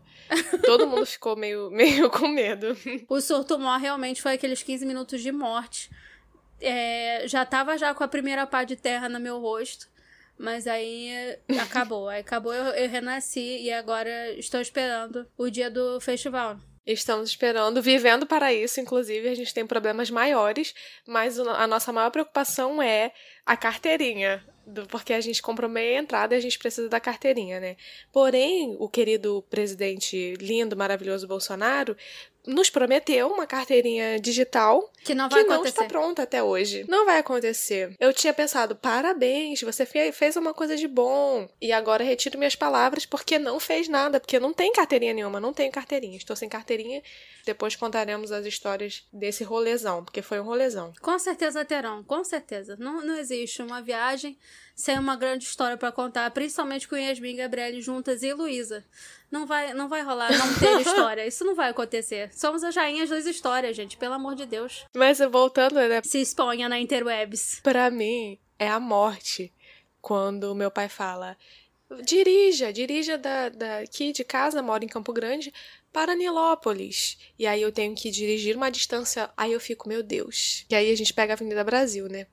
Todo 0.65 0.87
mundo 0.87 1.05
ficou 1.07 1.35
meio, 1.35 1.69
meio 1.69 2.09
com 2.09 2.27
medo. 2.27 2.75
O 3.09 3.19
surto 3.19 3.59
maior 3.59 3.79
realmente 3.79 4.21
foi 4.21 4.33
aqueles 4.33 4.63
15 4.63 4.85
minutos 4.85 5.21
de 5.21 5.31
morte. 5.31 5.89
É, 6.59 7.23
já 7.27 7.45
tava 7.45 7.77
já 7.77 7.93
com 7.93 8.03
a 8.03 8.07
primeira 8.07 8.47
pá 8.47 8.63
de 8.63 8.75
terra 8.75 9.09
no 9.09 9.19
meu 9.19 9.39
rosto. 9.39 9.87
Mas 10.37 10.67
aí 10.67 11.37
acabou. 11.61 12.09
Aí 12.09 12.21
acabou, 12.21 12.53
eu, 12.53 12.65
eu 12.73 12.89
renasci 12.89 13.61
e 13.61 13.71
agora 13.71 14.31
estou 14.33 14.59
esperando 14.59 15.27
o 15.37 15.49
dia 15.49 15.69
do 15.69 15.99
festival. 15.99 16.57
Estamos 16.85 17.29
esperando, 17.29 17.81
vivendo 17.81 18.27
para 18.27 18.53
isso, 18.53 18.79
inclusive, 18.79 19.27
a 19.27 19.33
gente 19.33 19.51
tem 19.51 19.65
problemas 19.65 20.11
maiores, 20.11 20.71
mas 21.07 21.39
a 21.39 21.65
nossa 21.65 21.91
maior 21.91 22.11
preocupação 22.11 22.79
é 22.79 23.11
a 23.43 23.57
carteirinha 23.57 24.45
porque 24.89 25.13
a 25.13 25.21
gente 25.21 25.41
comprou 25.41 25.69
meia 25.69 25.99
entrada 25.99 26.33
e 26.35 26.37
a 26.37 26.41
gente 26.41 26.57
precisa 26.57 26.89
da 26.89 26.99
carteirinha, 26.99 27.59
né? 27.59 27.77
Porém, 28.11 28.75
o 28.79 28.89
querido 28.89 29.43
presidente 29.49 30.33
lindo, 30.39 30.75
maravilhoso 30.75 31.27
Bolsonaro 31.27 31.95
nos 32.47 32.69
prometeu 32.69 33.27
uma 33.27 33.47
carteirinha 33.47 34.19
digital 34.19 34.89
que 35.03 35.13
não 35.13 35.29
vai 35.29 35.43
que 35.43 35.51
acontecer. 35.51 35.77
não 35.77 35.85
está 35.85 35.99
pronta 35.99 36.23
até 36.23 36.41
hoje. 36.41 36.85
Não 36.87 37.05
vai 37.05 37.19
acontecer. 37.19 37.95
Eu 37.99 38.13
tinha 38.13 38.33
pensado, 38.33 38.75
parabéns, 38.75 39.61
você 39.61 39.85
fez 39.85 40.35
uma 40.35 40.53
coisa 40.53 40.75
de 40.75 40.87
bom. 40.87 41.47
E 41.61 41.71
agora 41.71 42.03
retiro 42.03 42.37
minhas 42.37 42.55
palavras 42.55 43.05
porque 43.05 43.37
não 43.37 43.59
fez 43.59 43.87
nada, 43.87 44.19
porque 44.19 44.39
não 44.39 44.53
tem 44.53 44.71
carteirinha 44.71 45.13
nenhuma, 45.13 45.39
não 45.39 45.53
tenho 45.53 45.71
carteirinha. 45.71 46.17
Estou 46.17 46.35
sem 46.35 46.49
carteirinha. 46.49 47.01
Depois 47.45 47.75
contaremos 47.75 48.31
as 48.31 48.45
histórias 48.45 49.07
desse 49.13 49.43
rolezão, 49.43 50.03
porque 50.03 50.21
foi 50.21 50.39
um 50.39 50.43
rolezão. 50.43 50.93
Com 51.01 51.17
certeza 51.19 51.63
terão, 51.63 52.03
com 52.03 52.23
certeza. 52.23 52.75
Não, 52.79 53.05
não 53.05 53.17
existe 53.17 53.61
uma 53.61 53.81
viagem 53.81 54.37
sem 54.75 54.99
uma 54.99 55.15
grande 55.15 55.45
história 55.45 55.77
para 55.77 55.91
contar, 55.91 56.29
principalmente 56.31 56.87
com 56.87 56.97
Yasmin 56.97 57.29
e 57.29 57.37
Gabriele 57.37 57.81
juntas 57.81 58.21
e 58.21 58.33
Luísa. 58.33 58.83
Não 59.31 59.45
vai, 59.45 59.73
não 59.73 59.87
vai 59.87 60.01
rolar 60.01 60.37
não 60.37 60.53
ter 60.59 60.81
história. 60.81 61.25
Isso 61.25 61.45
não 61.45 61.55
vai 61.55 61.69
acontecer. 61.69 62.29
Somos 62.33 62.63
as 62.63 62.75
rainhas 62.75 63.09
das 63.09 63.25
histórias, 63.25 63.75
gente. 63.75 63.95
Pelo 63.95 64.13
amor 64.13 64.35
de 64.35 64.45
Deus. 64.45 64.85
Mas 64.93 65.19
voltando, 65.31 65.75
né? 65.75 66.01
Se 66.03 66.19
exponha 66.19 66.67
na 66.67 66.77
interwebs. 66.77 67.61
Pra 67.63 67.89
mim, 67.89 68.37
é 68.59 68.67
a 68.67 68.79
morte. 68.79 69.51
Quando 70.01 70.53
meu 70.53 70.69
pai 70.69 70.87
fala, 70.89 71.35
dirija, 72.03 72.71
dirija 72.71 73.17
da, 73.17 73.49
daqui 73.49 74.11
de 74.11 74.23
casa, 74.23 74.61
moro 74.61 74.83
em 74.83 74.87
Campo 74.87 75.11
Grande, 75.11 75.53
para 75.91 76.15
Nilópolis. 76.15 77.17
E 77.39 77.47
aí 77.47 77.61
eu 77.61 77.71
tenho 77.71 77.95
que 77.95 78.11
dirigir 78.11 78.55
uma 78.55 78.69
distância. 78.69 79.29
Aí 79.37 79.53
eu 79.53 79.59
fico, 79.59 79.87
meu 79.87 80.03
Deus. 80.03 80.65
E 80.69 80.75
aí 80.75 80.91
a 80.91 80.95
gente 80.97 81.13
pega 81.13 81.33
a 81.33 81.35
Avenida 81.35 81.63
Brasil, 81.63 82.07
né? 82.09 82.27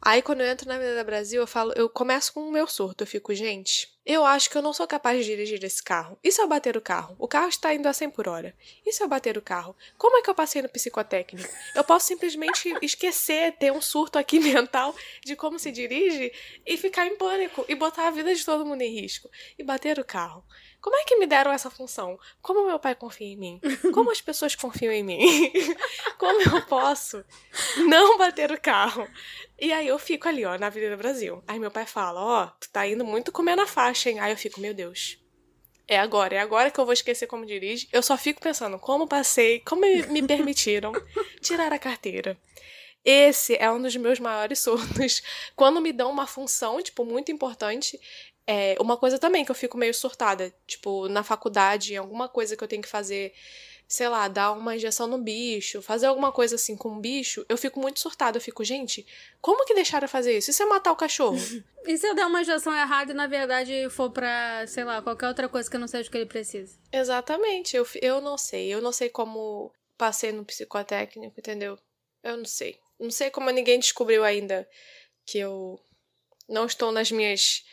Aí 0.00 0.22
quando 0.22 0.40
eu 0.40 0.46
entro 0.46 0.68
na 0.68 0.76
Avenida 0.76 1.04
Brasil, 1.04 1.40
eu 1.40 1.46
falo, 1.46 1.72
eu 1.76 1.88
começo 1.88 2.32
com 2.32 2.48
o 2.48 2.52
meu 2.52 2.66
surto. 2.66 3.02
Eu 3.02 3.06
fico, 3.06 3.34
gente, 3.34 3.93
eu 4.06 4.24
acho 4.24 4.50
que 4.50 4.58
eu 4.58 4.62
não 4.62 4.72
sou 4.74 4.86
capaz 4.86 5.18
de 5.18 5.24
dirigir 5.24 5.64
esse 5.64 5.82
carro. 5.82 6.18
E 6.22 6.30
se 6.30 6.40
eu 6.40 6.46
bater 6.46 6.76
o 6.76 6.80
carro? 6.80 7.16
O 7.18 7.26
carro 7.26 7.48
está 7.48 7.72
indo 7.72 7.88
a 7.88 7.92
100 7.92 8.10
por 8.10 8.28
hora. 8.28 8.54
E 8.84 8.92
se 8.92 9.02
eu 9.02 9.08
bater 9.08 9.38
o 9.38 9.42
carro? 9.42 9.74
Como 9.96 10.18
é 10.18 10.22
que 10.22 10.28
eu 10.28 10.34
passei 10.34 10.60
no 10.60 10.68
psicotécnico? 10.68 11.48
Eu 11.74 11.82
posso 11.82 12.06
simplesmente 12.06 12.74
esquecer, 12.82 13.52
ter 13.56 13.72
um 13.72 13.80
surto 13.80 14.18
aqui 14.18 14.38
mental 14.40 14.94
de 15.24 15.34
como 15.34 15.58
se 15.58 15.72
dirige 15.72 16.30
e 16.66 16.76
ficar 16.76 17.06
em 17.06 17.16
pânico 17.16 17.64
e 17.66 17.74
botar 17.74 18.08
a 18.08 18.10
vida 18.10 18.34
de 18.34 18.44
todo 18.44 18.66
mundo 18.66 18.82
em 18.82 18.94
risco. 19.00 19.30
E 19.58 19.64
bater 19.64 19.98
o 19.98 20.04
carro. 20.04 20.44
Como 20.82 20.98
é 20.98 21.04
que 21.04 21.16
me 21.16 21.26
deram 21.26 21.50
essa 21.50 21.70
função? 21.70 22.18
Como 22.42 22.66
meu 22.66 22.78
pai 22.78 22.94
confia 22.94 23.28
em 23.28 23.38
mim? 23.38 23.60
Como 23.94 24.10
as 24.10 24.20
pessoas 24.20 24.54
confiam 24.54 24.92
em 24.92 25.02
mim? 25.02 25.50
Como 26.18 26.42
eu 26.42 26.60
posso 26.66 27.24
não 27.88 28.18
bater 28.18 28.52
o 28.52 28.60
carro? 28.60 29.08
E 29.58 29.72
aí 29.72 29.88
eu 29.88 29.98
fico 29.98 30.28
ali, 30.28 30.44
ó, 30.44 30.58
na 30.58 30.66
Avenida 30.66 30.94
Brasil. 30.94 31.42
Aí 31.48 31.58
meu 31.58 31.70
pai 31.70 31.86
fala, 31.86 32.20
ó, 32.20 32.46
tu 32.60 32.68
tá 32.70 32.86
indo 32.86 33.02
muito 33.02 33.32
comer 33.32 33.56
na 33.56 33.66
faixa 33.66 33.93
Aí 34.20 34.32
eu 34.32 34.36
fico, 34.36 34.60
meu 34.60 34.74
Deus. 34.74 35.18
É 35.86 35.98
agora, 35.98 36.34
é 36.34 36.38
agora 36.38 36.70
que 36.70 36.80
eu 36.80 36.84
vou 36.84 36.94
esquecer 36.94 37.26
como 37.26 37.44
dirige. 37.44 37.88
Eu 37.92 38.02
só 38.02 38.16
fico 38.16 38.40
pensando 38.40 38.78
como 38.78 39.06
passei, 39.06 39.60
como 39.60 39.82
me 39.82 40.22
permitiram 40.26 40.92
tirar 41.42 41.72
a 41.72 41.78
carteira. 41.78 42.38
Esse 43.04 43.54
é 43.56 43.70
um 43.70 43.82
dos 43.82 43.94
meus 43.96 44.18
maiores 44.18 44.60
surtos. 44.60 45.22
Quando 45.54 45.80
me 45.80 45.92
dão 45.92 46.10
uma 46.10 46.26
função, 46.26 46.82
tipo, 46.82 47.04
muito 47.04 47.30
importante, 47.30 48.00
é 48.46 48.76
uma 48.80 48.96
coisa 48.96 49.18
também 49.18 49.44
que 49.44 49.50
eu 49.50 49.54
fico 49.54 49.76
meio 49.76 49.92
surtada. 49.92 50.54
Tipo, 50.66 51.06
na 51.08 51.22
faculdade, 51.22 51.96
alguma 51.96 52.28
coisa 52.30 52.56
que 52.56 52.64
eu 52.64 52.68
tenho 52.68 52.80
que 52.82 52.88
fazer, 52.88 53.34
sei 53.86 54.08
lá, 54.08 54.26
dar 54.28 54.52
uma 54.52 54.76
injeção 54.76 55.06
no 55.06 55.18
bicho, 55.18 55.82
fazer 55.82 56.06
alguma 56.06 56.32
coisa 56.32 56.56
assim 56.56 56.76
com 56.76 56.90
um 56.90 57.00
bicho, 57.00 57.44
eu 57.48 57.56
fico 57.56 57.78
muito 57.78 58.00
surtada. 58.00 58.38
Eu 58.38 58.40
fico, 58.40 58.64
gente, 58.64 59.06
como 59.40 59.64
que 59.64 59.74
deixaram 59.74 60.08
fazer 60.08 60.36
isso? 60.36 60.50
E 60.50 60.52
se 60.54 60.62
eu 60.62 60.68
matar 60.68 60.92
o 60.92 60.96
cachorro? 60.96 61.36
e 61.86 61.96
se 61.96 62.06
eu 62.06 62.14
der 62.14 62.26
uma 62.26 62.40
injeção 62.40 62.74
errada 62.74 63.12
e 63.12 63.14
na 63.14 63.26
verdade 63.26 63.88
for 63.90 64.10
pra, 64.10 64.66
sei 64.66 64.84
lá, 64.84 65.02
qualquer 65.02 65.28
outra 65.28 65.48
coisa 65.48 65.70
que 65.70 65.78
não 65.78 65.88
seja 65.88 66.08
o 66.08 66.12
que 66.12 66.18
ele 66.18 66.26
precisa? 66.26 66.78
Exatamente. 66.92 67.76
Eu, 67.76 67.86
eu 68.00 68.20
não 68.20 68.38
sei. 68.38 68.68
Eu 68.68 68.80
não 68.80 68.92
sei 68.92 69.08
como 69.08 69.72
passei 69.96 70.32
no 70.32 70.44
psicotécnico, 70.44 71.38
entendeu? 71.38 71.78
Eu 72.22 72.36
não 72.36 72.44
sei. 72.44 72.78
Não 72.98 73.10
sei 73.10 73.30
como 73.30 73.50
ninguém 73.50 73.78
descobriu 73.78 74.24
ainda 74.24 74.68
que 75.26 75.38
eu 75.38 75.80
não 76.48 76.66
estou 76.66 76.92
nas 76.92 77.10
minhas 77.10 77.64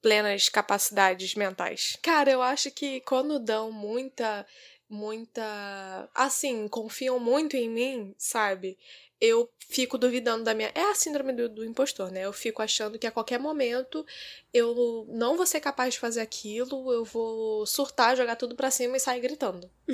plenas 0.00 0.48
capacidades 0.48 1.34
mentais. 1.34 1.96
Cara, 2.02 2.30
eu 2.30 2.42
acho 2.42 2.70
que 2.70 3.00
quando 3.00 3.38
dão 3.38 3.70
muita, 3.72 4.46
muita. 4.88 6.08
Assim, 6.14 6.68
confiam 6.68 7.18
muito 7.18 7.56
em 7.56 7.68
mim, 7.68 8.14
sabe? 8.16 8.78
Eu 9.20 9.50
fico 9.68 9.98
duvidando 9.98 10.44
da 10.44 10.54
minha. 10.54 10.70
É 10.74 10.82
a 10.90 10.94
síndrome 10.94 11.32
do, 11.32 11.48
do 11.48 11.64
impostor, 11.64 12.10
né? 12.10 12.24
Eu 12.24 12.32
fico 12.32 12.62
achando 12.62 12.98
que 12.98 13.06
a 13.06 13.10
qualquer 13.10 13.38
momento 13.38 14.06
eu 14.54 15.06
não 15.08 15.36
vou 15.36 15.44
ser 15.44 15.60
capaz 15.60 15.94
de 15.94 16.00
fazer 16.00 16.20
aquilo, 16.20 16.92
eu 16.92 17.04
vou 17.04 17.66
surtar, 17.66 18.16
jogar 18.16 18.36
tudo 18.36 18.54
pra 18.54 18.70
cima 18.70 18.96
e 18.96 19.00
sair 19.00 19.20
gritando. 19.20 19.70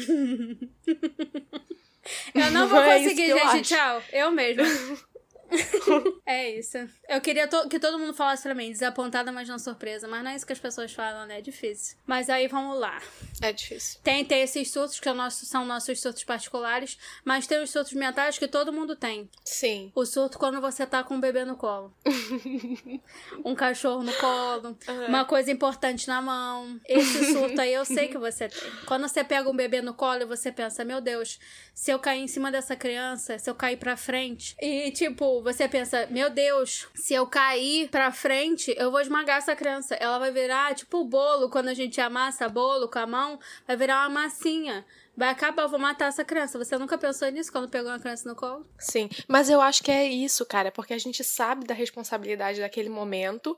Eu 2.35 2.51
não 2.51 2.69
vou 2.69 2.81
é 2.81 2.99
conseguir, 2.99 3.29
gente. 3.29 3.57
Eu 3.57 3.63
tchau. 3.63 4.03
Eu 4.13 4.31
mesmo. 4.31 4.63
é 6.27 6.51
isso. 6.59 6.79
Eu 7.09 7.21
queria 7.21 7.47
to 7.49 7.69
que 7.69 7.79
todo 7.79 7.99
mundo 7.99 8.15
falasse 8.15 8.43
pra 8.43 8.55
mim, 8.55 8.71
desapontada, 8.71 9.31
mas 9.33 9.49
não 9.49 9.59
surpresa. 9.59 10.09
Mas 10.09 10.23
não 10.23 10.31
é 10.31 10.37
isso 10.37 10.47
que 10.47 10.53
as 10.53 10.59
pessoas 10.59 10.93
falam, 10.93 11.27
né? 11.27 11.39
É 11.39 11.41
difícil. 11.41 11.97
Mas 12.07 12.29
aí 12.29 12.49
vamos 12.49 12.79
lá. 12.79 13.01
É 13.41 13.53
difícil. 13.53 14.01
Tem, 14.03 14.25
tem 14.25 14.43
esses 14.43 14.71
surtos 14.71 15.01
que 15.01 15.09
são, 15.09 15.31
são 15.31 15.65
nossos 15.65 16.01
surtos 16.01 16.25
particulares, 16.25 16.99
mas 17.25 17.47
tem 17.47 17.63
os 17.63 17.71
surtos 17.71 17.93
mentais 17.93 18.39
que 18.39 18.49
todo 18.49 18.73
mundo 18.73 18.97
tem. 18.97 19.29
Sim. 19.45 19.93
O 19.95 20.05
surto 20.05 20.39
quando 20.39 20.61
você 20.61 20.87
tá 20.87 21.03
com 21.03 21.15
um 21.15 21.21
bebê 21.21 21.45
no 21.45 21.57
colo. 21.57 21.93
um 23.45 23.55
cachorro 23.55 24.03
no 24.03 24.13
colo. 24.15 24.77
Uhum. 24.89 25.07
Uma 25.07 25.25
coisa 25.25 25.51
importante 25.51 26.09
na 26.09 26.21
mão. 26.21 26.81
Esse 26.87 27.33
surto 27.33 27.61
aí 27.61 27.73
eu 27.73 27.85
sei 27.85 28.09
que 28.09 28.19
você 28.19 28.49
tem. 28.49 28.71
Quando 28.87 29.09
você 29.09 29.23
pega 29.23 29.49
um 29.49 29.57
bebê 29.57 29.81
no 29.83 29.95
colo 29.95 30.23
e 30.23 30.27
você 30.27 30.51
pensa, 30.51 30.85
meu 30.85 31.01
Deus, 31.01 31.39
se 31.75 31.91
eu 31.91 31.99
cair 31.99 32.21
em 32.21 32.29
cima 32.29 32.51
dessa 32.51 32.77
criança, 32.77 33.39
se 33.39 33.49
eu 33.49 33.55
cair 33.55 33.77
pra 33.77 33.97
frente. 33.97 34.57
E 34.61 34.91
tipo, 34.91 35.43
você 35.45 35.69
pensa, 35.69 36.07
meu 36.11 36.31
Deus, 36.31 36.89
se 36.95 37.13
eu 37.13 37.27
cair 37.27 37.91
pra 37.91 38.11
frente, 38.11 38.75
eu 38.79 38.91
vou 38.91 38.99
esmagar 38.99 39.37
essa 39.37 39.55
criança. 39.55 39.95
Ela 39.95 40.19
vai 40.19 40.33
virar 40.33 40.75
tipo 40.75 40.99
o 40.99 41.05
bolo, 41.05 41.51
quando 41.51 41.69
a 41.69 41.75
gente 41.75 42.01
amassa 42.01 42.49
bolo 42.49 42.89
com 42.89 42.99
a 42.99 43.07
mão, 43.07 43.39
vai 43.67 43.77
virar 43.77 44.01
uma 44.01 44.23
massinha. 44.23 44.87
Vai 45.15 45.29
acabar, 45.29 45.65
eu 45.65 45.69
vou 45.69 45.79
matar 45.79 46.07
essa 46.07 46.25
criança. 46.25 46.59
Você 46.59 46.79
nunca 46.79 46.97
pensou 46.97 47.31
nisso 47.31 47.53
quando 47.53 47.69
pegou 47.69 47.91
uma 47.91 48.01
criança 48.01 48.27
no 48.27 48.35
colo? 48.35 48.67
Sim, 48.79 49.11
mas 49.29 49.51
eu 49.51 49.61
acho 49.61 49.85
que 49.85 49.91
é 49.91 50.09
isso, 50.09 50.47
cara, 50.47 50.73
porque 50.73 50.95
a 50.95 50.99
gente 50.99 51.23
sabe 51.23 51.67
da 51.67 51.75
responsabilidade 51.75 52.61
daquele 52.61 52.89
momento 52.89 53.57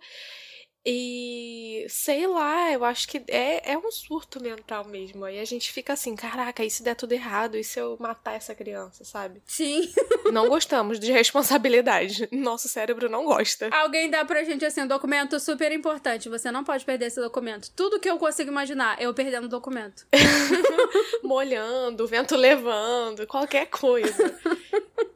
e 0.89 1.85
sei 1.89 2.29
lá, 2.29 2.71
eu 2.73 2.85
acho 2.85 3.09
que 3.09 3.21
é, 3.27 3.73
é 3.73 3.77
um 3.77 3.91
surto 3.91 4.41
mental 4.41 4.87
mesmo. 4.87 5.25
Aí 5.25 5.41
a 5.41 5.45
gente 5.45 5.73
fica 5.73 5.95
assim, 5.95 6.15
caraca, 6.15 6.65
e 6.65 6.71
se 6.71 6.85
der 6.85 6.95
tudo 6.95 7.11
errado? 7.11 7.57
E 7.57 7.65
se 7.65 7.81
eu 7.81 7.97
matar 7.99 8.35
essa 8.35 8.55
criança, 8.55 9.05
sabe? 9.05 9.43
Sim. 9.45 9.93
Não 10.33 10.49
gostamos 10.49 11.01
de 11.01 11.11
responsabilidade. 11.11 12.29
Nosso 12.31 12.69
cérebro 12.69 13.09
não 13.09 13.25
gosta. 13.25 13.69
Alguém 13.73 14.11
dá 14.11 14.25
pra 14.25 14.43
gente 14.43 14.65
assim, 14.65 14.83
um 14.83 14.87
documento 14.87 15.39
super 15.39 15.71
importante. 15.71 16.29
Você 16.29 16.51
não 16.51 16.65
pode 16.65 16.85
perder 16.85 17.07
esse 17.07 17.21
documento. 17.21 17.71
Tudo 17.77 18.01
que 18.01 18.11
eu 18.11 18.19
consigo 18.19 18.51
imaginar, 18.51 19.01
eu 19.01 19.15
perdendo 19.15 19.45
o 19.45 19.49
documento. 19.49 20.05
Molhando, 21.23 22.07
vento 22.09 22.35
levando, 22.35 23.25
qualquer 23.27 23.67
coisa. 23.67 24.35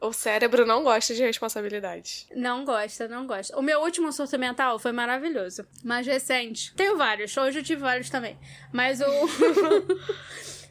O 0.00 0.12
cérebro 0.12 0.64
não 0.64 0.82
gosta 0.82 1.14
de 1.14 1.22
responsabilidade. 1.22 2.26
Não 2.34 2.64
gosta, 2.64 3.06
não 3.06 3.26
gosta. 3.26 3.56
O 3.58 3.62
meu 3.62 3.80
último 3.80 4.10
surto 4.12 4.38
mental 4.38 4.78
foi 4.78 4.92
maravilhoso. 4.92 5.66
Mais 5.84 6.06
recente. 6.06 6.74
Tenho 6.74 6.96
vários. 6.96 7.36
Hoje 7.36 7.58
eu 7.58 7.62
tive 7.62 7.82
vários 7.82 8.08
também. 8.08 8.38
Mas 8.72 9.00
o. 9.00 9.04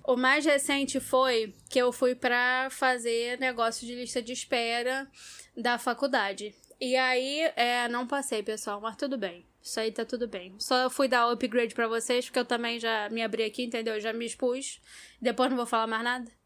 o 0.14 0.18
mais 0.18 0.46
recente 0.46 1.00
foi 1.00 1.54
que 1.70 1.80
eu 1.80 1.92
fui 1.92 2.16
para 2.16 2.70
fazer 2.72 3.40
negócio 3.40 3.86
de 3.86 3.94
lista 3.94 4.22
de 4.22 4.34
espera 4.34 5.08
da 5.56 5.78
faculdade. 5.78 6.56
E 6.82 6.96
aí, 6.96 7.42
é, 7.56 7.88
não 7.90 8.08
passei, 8.08 8.42
pessoal, 8.42 8.82
mas 8.82 8.96
tudo 8.96 9.18
bem. 9.18 9.46
Isso 9.62 9.80
aí 9.80 9.92
tá 9.92 10.06
tudo 10.06 10.28
bem. 10.28 10.56
Só 10.58 10.90
fui 10.90 11.08
dar 11.08 11.30
upgrade 11.30 11.76
para 11.76 11.88
vocês, 11.88 12.26
porque 12.26 12.40
eu 12.40 12.46
também 12.46 12.80
já 12.80 13.10
me 13.10 13.22
abri 13.22 13.44
aqui, 13.44 13.64
entendeu? 13.64 14.00
Já 14.00 14.14
me 14.14 14.26
expus. 14.26 14.82
Depois 15.22 15.50
não 15.50 15.58
vou 15.58 15.66
falar 15.66 15.86
mais 15.86 16.04
nada. 16.04 16.39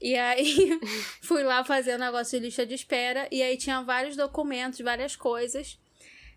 E 0.00 0.16
aí 0.16 0.78
fui 1.22 1.42
lá 1.42 1.64
fazer 1.64 1.94
o 1.94 1.98
negócio 1.98 2.38
de 2.38 2.46
lista 2.46 2.66
de 2.66 2.74
espera 2.74 3.28
e 3.30 3.42
aí 3.42 3.56
tinha 3.56 3.82
vários 3.82 4.16
documentos, 4.16 4.80
várias 4.80 5.16
coisas 5.16 5.78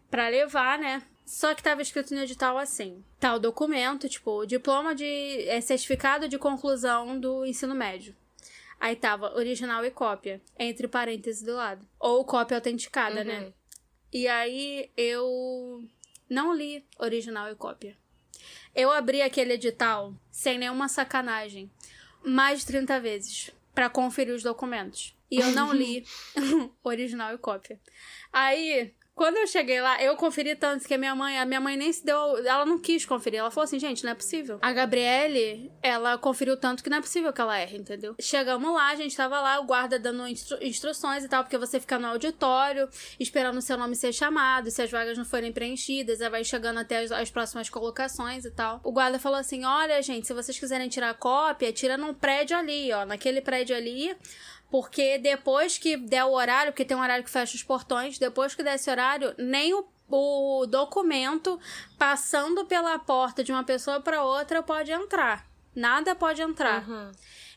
para 0.09 0.27
levar, 0.29 0.79
né? 0.79 1.03
Só 1.25 1.53
que 1.53 1.61
tava 1.61 1.81
escrito 1.81 2.15
no 2.15 2.21
edital 2.21 2.57
assim: 2.57 3.03
tal 3.19 3.39
documento, 3.39 4.09
tipo, 4.09 4.45
diploma 4.45 4.95
de 4.95 5.47
é, 5.47 5.61
certificado 5.61 6.27
de 6.27 6.39
conclusão 6.39 7.19
do 7.19 7.45
ensino 7.45 7.75
médio. 7.75 8.15
Aí 8.79 8.95
tava 8.95 9.35
original 9.35 9.85
e 9.85 9.91
cópia, 9.91 10.41
entre 10.57 10.87
parênteses 10.87 11.43
do 11.43 11.53
lado. 11.53 11.85
Ou 11.99 12.23
cópia 12.23 12.57
autenticada, 12.57 13.23
né? 13.23 13.39
uhum. 13.39 13.45
né? 13.47 13.53
E 14.11 14.27
aí 14.27 14.89
eu 14.97 15.83
não 16.29 16.53
li 16.53 16.83
original 16.97 17.51
e 17.51 17.55
cópia. 17.55 17.95
Eu 18.73 18.89
abri 18.89 19.21
aquele 19.21 19.53
edital 19.53 20.13
sem 20.31 20.57
nenhuma 20.57 20.87
sacanagem 20.87 21.69
mais 22.23 22.59
de 22.59 22.67
30 22.67 22.99
vezes 22.99 23.51
para 23.73 23.89
conferir 23.89 24.33
os 24.33 24.43
documentos. 24.43 25.15
E 25.29 25.39
eu 25.39 25.51
não 25.51 25.71
li 25.73 26.05
original 26.83 27.33
e 27.33 27.37
cópia. 27.37 27.79
Aí, 28.31 28.93
quando 29.19 29.35
eu 29.35 29.47
cheguei 29.47 29.81
lá, 29.81 30.01
eu 30.01 30.15
conferi 30.15 30.55
tanto 30.55 30.87
que 30.87 30.93
a 30.93 30.97
minha 30.97 31.13
mãe, 31.13 31.37
a 31.37 31.45
minha 31.45 31.59
mãe 31.59 31.75
nem 31.75 31.91
se 31.91 32.05
deu, 32.05 32.37
ela 32.37 32.65
não 32.65 32.79
quis 32.79 33.05
conferir. 33.05 33.41
Ela 33.41 33.51
falou 33.51 33.65
assim, 33.65 33.77
gente, 33.77 34.01
não 34.01 34.13
é 34.13 34.15
possível. 34.15 34.59
A 34.61 34.71
Gabriele, 34.71 35.69
ela 35.83 36.17
conferiu 36.17 36.55
tanto 36.55 36.81
que 36.81 36.89
não 36.89 36.99
é 36.99 37.01
possível 37.01 37.33
que 37.33 37.41
ela 37.41 37.59
erre, 37.59 37.77
entendeu? 37.77 38.15
Chegamos 38.21 38.73
lá, 38.73 38.91
a 38.91 38.95
gente 38.95 39.13
tava 39.13 39.41
lá, 39.41 39.59
o 39.59 39.65
guarda 39.65 39.99
dando 39.99 40.25
instru 40.25 40.57
instruções 40.61 41.25
e 41.25 41.27
tal, 41.27 41.43
porque 41.43 41.57
você 41.57 41.81
fica 41.81 41.99
no 41.99 42.07
auditório, 42.07 42.87
esperando 43.19 43.57
o 43.57 43.61
seu 43.61 43.77
nome 43.77 43.93
ser 43.93 44.13
chamado, 44.13 44.71
se 44.71 44.81
as 44.81 44.89
vagas 44.89 45.17
não 45.17 45.25
forem 45.25 45.51
preenchidas, 45.51 46.21
aí 46.21 46.29
vai 46.29 46.45
chegando 46.45 46.79
até 46.79 46.99
as, 46.99 47.11
as 47.11 47.29
próximas 47.29 47.69
colocações 47.69 48.45
e 48.45 48.51
tal. 48.51 48.79
O 48.85 48.91
guarda 48.93 49.19
falou 49.19 49.37
assim: 49.37 49.65
olha, 49.65 50.01
gente, 50.01 50.27
se 50.27 50.33
vocês 50.33 50.57
quiserem 50.57 50.87
tirar 50.87 51.13
cópia, 51.15 51.73
tira 51.73 51.97
num 51.97 52.13
prédio 52.13 52.55
ali, 52.55 52.89
ó, 52.93 53.05
naquele 53.05 53.41
prédio 53.41 53.75
ali 53.75 54.15
porque 54.69 55.17
depois 55.17 55.77
que 55.77 55.97
der 55.97 56.25
o 56.25 56.31
horário, 56.31 56.71
porque 56.71 56.85
tem 56.85 56.95
um 56.95 57.01
horário 57.01 57.23
que 57.23 57.29
fecha 57.29 57.55
os 57.55 57.63
portões, 57.63 58.17
depois 58.17 58.55
que 58.55 58.63
der 58.63 58.75
esse 58.75 58.89
horário, 58.89 59.33
nem 59.37 59.73
o, 59.73 59.85
o 60.09 60.65
documento 60.65 61.59
passando 61.97 62.65
pela 62.65 62.97
porta 62.99 63.43
de 63.43 63.51
uma 63.51 63.63
pessoa 63.63 63.99
para 63.99 64.23
outra 64.23 64.61
pode 64.61 64.91
entrar. 64.91 65.47
Nada 65.75 66.15
pode 66.15 66.41
entrar. 66.41 66.87
Uhum. 66.87 67.11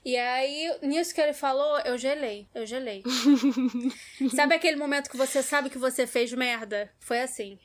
E 0.04 0.16
aí, 0.16 0.78
nisso 0.82 1.14
que 1.14 1.20
ele 1.20 1.32
falou, 1.32 1.78
eu 1.80 1.96
gelei. 1.96 2.48
Eu 2.54 2.66
gelei. 2.66 3.02
sabe 4.34 4.54
aquele 4.54 4.76
momento 4.76 5.10
que 5.10 5.16
você 5.16 5.42
sabe 5.42 5.70
que 5.70 5.78
você 5.78 6.06
fez 6.06 6.32
merda? 6.32 6.90
Foi 6.98 7.20
assim 7.20 7.58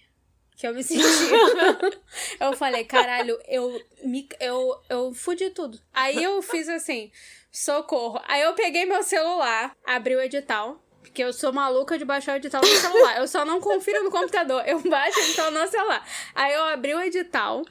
que 0.58 0.68
eu 0.68 0.74
me 0.74 0.84
senti. 0.84 1.04
eu 2.42 2.54
falei, 2.54 2.84
caralho, 2.84 3.40
eu 3.48 3.80
me 4.04 4.28
eu 4.40 4.82
eu 4.90 5.14
fudi 5.14 5.52
tudo. 5.52 5.80
Aí 5.94 6.22
eu 6.22 6.42
fiz 6.42 6.68
assim, 6.68 7.12
Socorro. 7.52 8.20
Aí 8.28 8.42
eu 8.42 8.54
peguei 8.54 8.86
meu 8.86 9.04
celular, 9.04 9.76
abri 9.86 10.16
o 10.16 10.22
edital. 10.22 10.84
Porque 11.02 11.24
eu 11.24 11.32
sou 11.32 11.54
maluca 11.54 11.98
de 11.98 12.04
baixar 12.04 12.34
o 12.34 12.36
edital 12.36 12.62
no 12.62 12.68
celular. 12.68 13.18
Eu 13.18 13.28
só 13.28 13.46
não 13.46 13.62
confiro 13.62 14.04
no 14.04 14.12
computador. 14.12 14.64
Eu 14.68 14.80
baixo 14.82 15.18
o 15.18 15.24
edital 15.24 15.52
no 15.52 15.68
celular. 15.68 16.06
Aí 16.36 16.54
eu 16.54 16.64
abri 16.66 16.94
o 16.94 17.02
edital. 17.02 17.64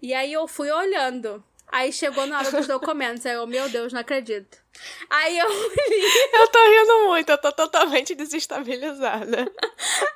E 0.00 0.14
aí 0.14 0.32
eu 0.32 0.48
fui 0.48 0.70
olhando. 0.70 1.44
Aí 1.66 1.92
chegou 1.92 2.26
na 2.26 2.38
hora 2.38 2.50
dos 2.50 2.66
documentos. 2.66 3.26
Aí 3.26 3.34
eu, 3.34 3.46
meu 3.46 3.68
Deus, 3.68 3.92
não 3.92 4.00
acredito. 4.00 4.58
Aí 5.10 5.38
eu 5.38 5.48
li. 5.48 6.30
Eu 6.32 6.48
tô 6.48 6.58
rindo 6.58 7.08
muito, 7.08 7.30
eu 7.30 7.38
tô 7.38 7.52
totalmente 7.52 8.14
desestabilizada. 8.14 9.50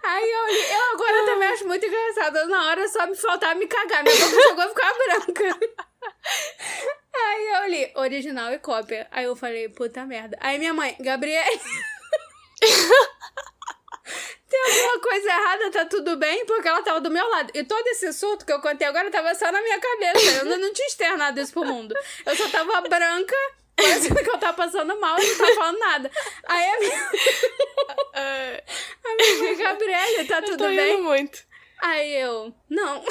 Aí 0.02 0.30
eu 0.30 0.46
li. 0.48 0.72
Eu 0.72 0.94
agora 0.94 1.24
também 1.26 1.48
acho 1.48 1.66
muito 1.66 1.86
engraçado. 1.86 2.46
Na 2.48 2.68
hora 2.68 2.88
só 2.88 3.06
me 3.06 3.16
faltava 3.16 3.54
me 3.54 3.66
cagar. 3.66 4.02
Minha 4.02 4.16
boca 4.16 4.42
chegou 4.42 4.64
a 4.64 4.68
ficar 4.68 4.94
branca. 4.94 5.58
Aí 7.14 7.48
eu 7.48 7.68
li 7.70 7.92
original 7.96 8.52
e 8.52 8.58
cópia. 8.58 9.06
Aí 9.10 9.24
eu 9.24 9.36
falei, 9.36 9.68
puta 9.68 10.04
merda. 10.06 10.36
Aí 10.40 10.58
minha 10.58 10.74
mãe, 10.74 10.96
Gabriel. 11.00 11.44
Tem 14.48 14.60
alguma 14.66 15.00
coisa 15.00 15.28
errada, 15.28 15.70
tá 15.70 15.84
tudo 15.86 16.16
bem, 16.16 16.44
porque 16.44 16.68
ela 16.68 16.82
tava 16.82 17.00
do 17.00 17.10
meu 17.10 17.26
lado. 17.30 17.50
E 17.54 17.64
todo 17.64 17.86
esse 17.86 18.12
surto 18.12 18.44
que 18.44 18.52
eu 18.52 18.60
contei 18.60 18.86
agora 18.86 19.10
tava 19.10 19.34
só 19.34 19.50
na 19.50 19.62
minha 19.62 19.80
cabeça. 19.80 20.38
Eu 20.38 20.44
não, 20.44 20.58
não 20.58 20.72
tinha 20.74 20.88
externado 20.88 21.40
isso 21.40 21.54
pro 21.54 21.64
mundo. 21.64 21.94
Eu 22.26 22.36
só 22.36 22.46
tava 22.50 22.82
branca, 22.82 23.34
parecendo 23.76 24.22
que 24.22 24.30
eu 24.30 24.38
tava 24.38 24.56
passando 24.56 24.98
mal 25.00 25.18
e 25.18 25.26
não 25.26 25.38
tava 25.38 25.54
falando 25.54 25.78
nada. 25.78 26.10
Aí 26.44 26.68
a 26.68 26.78
minha. 26.78 27.10
a 29.04 29.14
minha 29.16 29.32
amiga 29.38 29.64
Gabriela, 29.64 30.24
tá 30.26 30.42
tudo 30.42 30.64
eu 30.64 30.70
tô 30.70 30.76
bem? 30.76 31.02
Muito. 31.02 31.44
Aí 31.80 32.14
eu. 32.14 32.54
Não. 32.68 33.04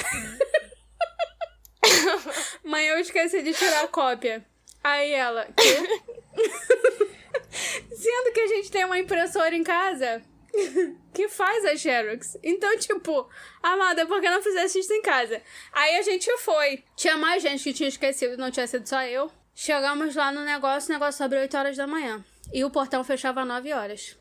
Mãe, 2.64 2.86
eu 2.88 3.00
esqueci 3.00 3.42
de 3.42 3.54
tirar 3.54 3.84
a 3.84 3.88
cópia. 3.88 4.46
Aí 4.84 5.12
ela. 5.12 5.48
Quê? 5.56 5.78
Sendo 7.52 8.34
que 8.34 8.40
a 8.40 8.48
gente 8.48 8.72
tem 8.72 8.86
uma 8.86 8.98
impressora 8.98 9.56
em 9.56 9.64
casa 9.64 10.24
que 11.14 11.28
faz 11.30 11.66
a 11.66 11.76
Xerox. 11.76 12.38
Então, 12.44 12.78
tipo, 12.78 13.30
amada, 13.62 14.06
por 14.06 14.22
que 14.22 14.30
não 14.30 14.42
fizesse 14.42 14.80
isso 14.80 14.94
em 14.94 15.02
casa? 15.02 15.42
Aí 15.72 15.98
a 15.98 16.02
gente 16.02 16.30
foi. 16.38 16.84
Tinha 16.96 17.18
mais 17.18 17.44
gente 17.44 17.64
que 17.64 17.74
tinha 17.74 17.90
esquecido, 17.90 18.38
não 18.38 18.52
tinha 18.52 18.68
sido 18.68 18.88
só 18.88 19.02
eu. 19.04 19.32
Chegamos 19.54 20.16
lá 20.16 20.32
no 20.32 20.42
negócio, 20.42 20.90
o 20.90 20.94
negócio 20.94 21.24
abriu 21.24 21.42
8 21.42 21.58
horas 21.58 21.78
da 21.78 21.86
manhã. 21.86 22.24
E 22.54 22.64
o 22.64 22.70
portão 22.70 23.04
fechava 23.04 23.46
9 23.46 23.72
horas. 23.74 24.18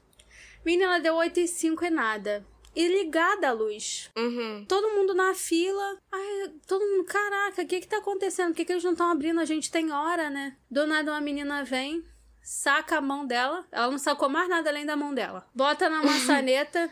Menina, 0.64 1.00
deu 1.00 1.14
8 1.14 1.40
e 1.40 1.49
5 1.49 1.84
e 1.84 1.90
nada. 1.90 2.46
E 2.75 2.87
ligada 2.87 3.49
a 3.49 3.52
luz. 3.52 4.10
Uhum. 4.16 4.64
Todo 4.68 4.90
mundo 4.90 5.14
na 5.14 5.34
fila. 5.34 5.99
Ai, 6.12 6.52
todo 6.66 6.84
mundo, 6.84 7.04
caraca, 7.04 7.62
o 7.62 7.66
que 7.66 7.80
que 7.80 7.88
tá 7.88 7.99
acontecendo? 7.99 8.49
Por 8.49 8.56
que, 8.56 8.64
que 8.64 8.72
eles 8.72 8.84
não 8.84 8.92
estão 8.92 9.10
abrindo? 9.10 9.40
A 9.40 9.44
gente 9.44 9.70
tem 9.70 9.90
hora, 9.90 10.30
né? 10.30 10.56
Do 10.70 10.87
nada 10.87 11.10
uma 11.10 11.20
menina 11.20 11.64
vem, 11.64 12.04
saca 12.42 12.99
a 12.99 13.00
mão 13.00 13.26
dela. 13.26 13.66
Ela 13.72 13.90
não 13.90 13.99
sacou 13.99 14.28
mais 14.28 14.49
nada 14.49 14.70
além 14.70 14.87
da 14.87 14.96
mão 14.96 15.12
dela. 15.12 15.49
Bota 15.54 15.88
na 15.88 16.02
maçaneta, 16.02 16.90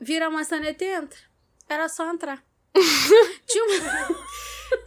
vira 0.00 0.26
a 0.26 0.30
maçaneta 0.30 0.84
e 0.84 0.88
entra. 0.88 1.18
Era 1.68 1.88
só 1.88 2.10
entrar. 2.10 2.42
Tinha 3.46 3.64
uma, 3.64 4.08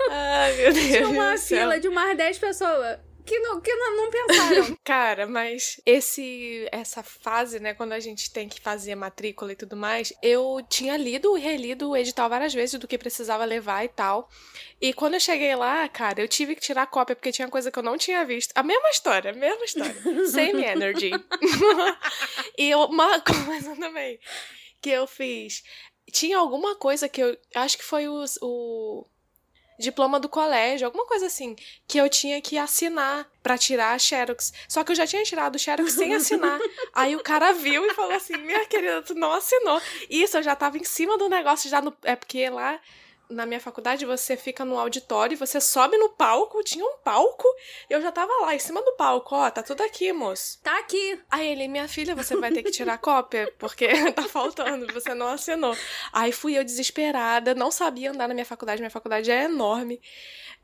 Ai, 0.09 0.53
meu 0.53 0.73
Deus. 0.73 0.87
tinha 0.87 1.09
uma 1.09 1.37
fila 1.37 1.79
de 1.79 1.87
umas 1.87 2.17
10 2.17 2.37
pessoas 2.39 2.99
que 3.25 3.39
não, 3.39 3.61
que 3.61 3.73
não, 3.73 3.95
não 3.95 4.09
pensaram. 4.09 4.77
Cara, 4.83 5.25
mas 5.25 5.79
esse 5.85 6.67
essa 6.71 7.01
fase, 7.01 7.59
né, 7.59 7.73
quando 7.73 7.93
a 7.93 7.99
gente 7.99 8.31
tem 8.31 8.49
que 8.49 8.59
fazer 8.59 8.95
matrícula 8.95 9.53
e 9.53 9.55
tudo 9.55 9.75
mais, 9.75 10.13
eu 10.21 10.63
tinha 10.69 10.97
lido 10.97 11.37
e 11.37 11.41
relido 11.41 11.89
o 11.89 11.97
edital 11.97 12.29
várias 12.29 12.53
vezes 12.53 12.79
do 12.79 12.87
que 12.87 12.97
precisava 12.97 13.45
levar 13.45 13.83
e 13.85 13.89
tal. 13.89 14.29
E 14.81 14.93
quando 14.93 15.13
eu 15.13 15.19
cheguei 15.19 15.55
lá, 15.55 15.87
cara, 15.87 16.21
eu 16.21 16.27
tive 16.27 16.55
que 16.55 16.61
tirar 16.61 16.85
cópia 16.87 17.15
porque 17.15 17.31
tinha 17.31 17.47
coisa 17.47 17.71
que 17.71 17.79
eu 17.79 17.83
não 17.83 17.97
tinha 17.97 18.25
visto. 18.25 18.51
A 18.55 18.63
mesma 18.63 18.89
história, 18.89 19.31
a 19.31 19.33
mesma 19.35 19.63
história. 19.63 19.95
Same 20.27 20.63
energy. 20.63 21.11
e 22.57 22.75
uma 22.75 23.21
coisa 23.21 23.75
também 23.75 24.19
que 24.81 24.89
eu 24.89 25.07
fiz. 25.07 25.63
Tinha 26.11 26.37
alguma 26.37 26.75
coisa 26.75 27.07
que 27.07 27.23
eu. 27.23 27.37
Acho 27.55 27.77
que 27.77 27.83
foi 27.83 28.07
o 28.09 29.05
diploma 29.79 30.19
do 30.19 30.29
colégio, 30.29 30.85
alguma 30.85 31.05
coisa 31.05 31.27
assim, 31.27 31.55
que 31.87 31.97
eu 31.97 32.09
tinha 32.09 32.41
que 32.41 32.57
assinar 32.57 33.27
pra 33.41 33.57
tirar 33.57 33.93
a 33.93 33.99
Xerox. 33.99 34.53
Só 34.67 34.83
que 34.83 34.91
eu 34.91 34.95
já 34.95 35.05
tinha 35.05 35.23
tirado 35.23 35.55
o 35.55 35.59
Xerox 35.59 35.93
sem 35.93 36.13
assinar. 36.13 36.59
Aí 36.93 37.15
o 37.15 37.23
cara 37.23 37.51
viu 37.53 37.85
e 37.85 37.93
falou 37.93 38.13
assim: 38.13 38.37
Minha 38.37 38.65
querida, 38.65 39.01
tu 39.01 39.15
não 39.15 39.33
assinou. 39.33 39.81
Isso, 40.09 40.37
eu 40.37 40.43
já 40.43 40.55
tava 40.55 40.77
em 40.77 40.83
cima 40.83 41.17
do 41.17 41.29
negócio, 41.29 41.69
já 41.69 41.81
no. 41.81 41.95
É 42.03 42.15
porque 42.15 42.49
lá. 42.49 42.79
Na 43.29 43.45
minha 43.45 43.59
faculdade, 43.59 44.05
você 44.05 44.37
fica 44.37 44.63
no 44.63 44.77
auditório, 44.77 45.37
você 45.37 45.59
sobe 45.59 45.97
no 45.97 46.09
palco, 46.09 46.63
tinha 46.63 46.85
um 46.85 46.97
palco, 47.03 47.47
eu 47.89 48.01
já 48.01 48.11
tava 48.11 48.31
lá, 48.41 48.53
em 48.53 48.59
cima 48.59 48.81
do 48.83 48.91
palco, 48.93 49.33
ó, 49.35 49.49
tá 49.49 49.63
tudo 49.63 49.81
aqui, 49.81 50.11
moço. 50.13 50.59
Tá 50.61 50.77
aqui. 50.79 51.19
Aí 51.31 51.47
ele, 51.47 51.67
minha 51.67 51.87
filha, 51.87 52.15
você 52.15 52.35
vai 52.35 52.51
ter 52.51 52.61
que 52.61 52.71
tirar 52.71 52.97
cópia, 52.97 53.51
porque 53.57 53.87
tá 54.13 54.23
faltando, 54.23 54.91
você 54.93 55.13
não 55.15 55.27
assinou. 55.27 55.75
Aí 56.11 56.31
fui 56.31 56.57
eu 56.57 56.63
desesperada, 56.63 57.55
não 57.55 57.71
sabia 57.71 58.11
andar 58.11 58.27
na 58.27 58.33
minha 58.33 58.45
faculdade, 58.45 58.81
minha 58.81 58.91
faculdade 58.91 59.31
é 59.31 59.43
enorme. 59.45 59.99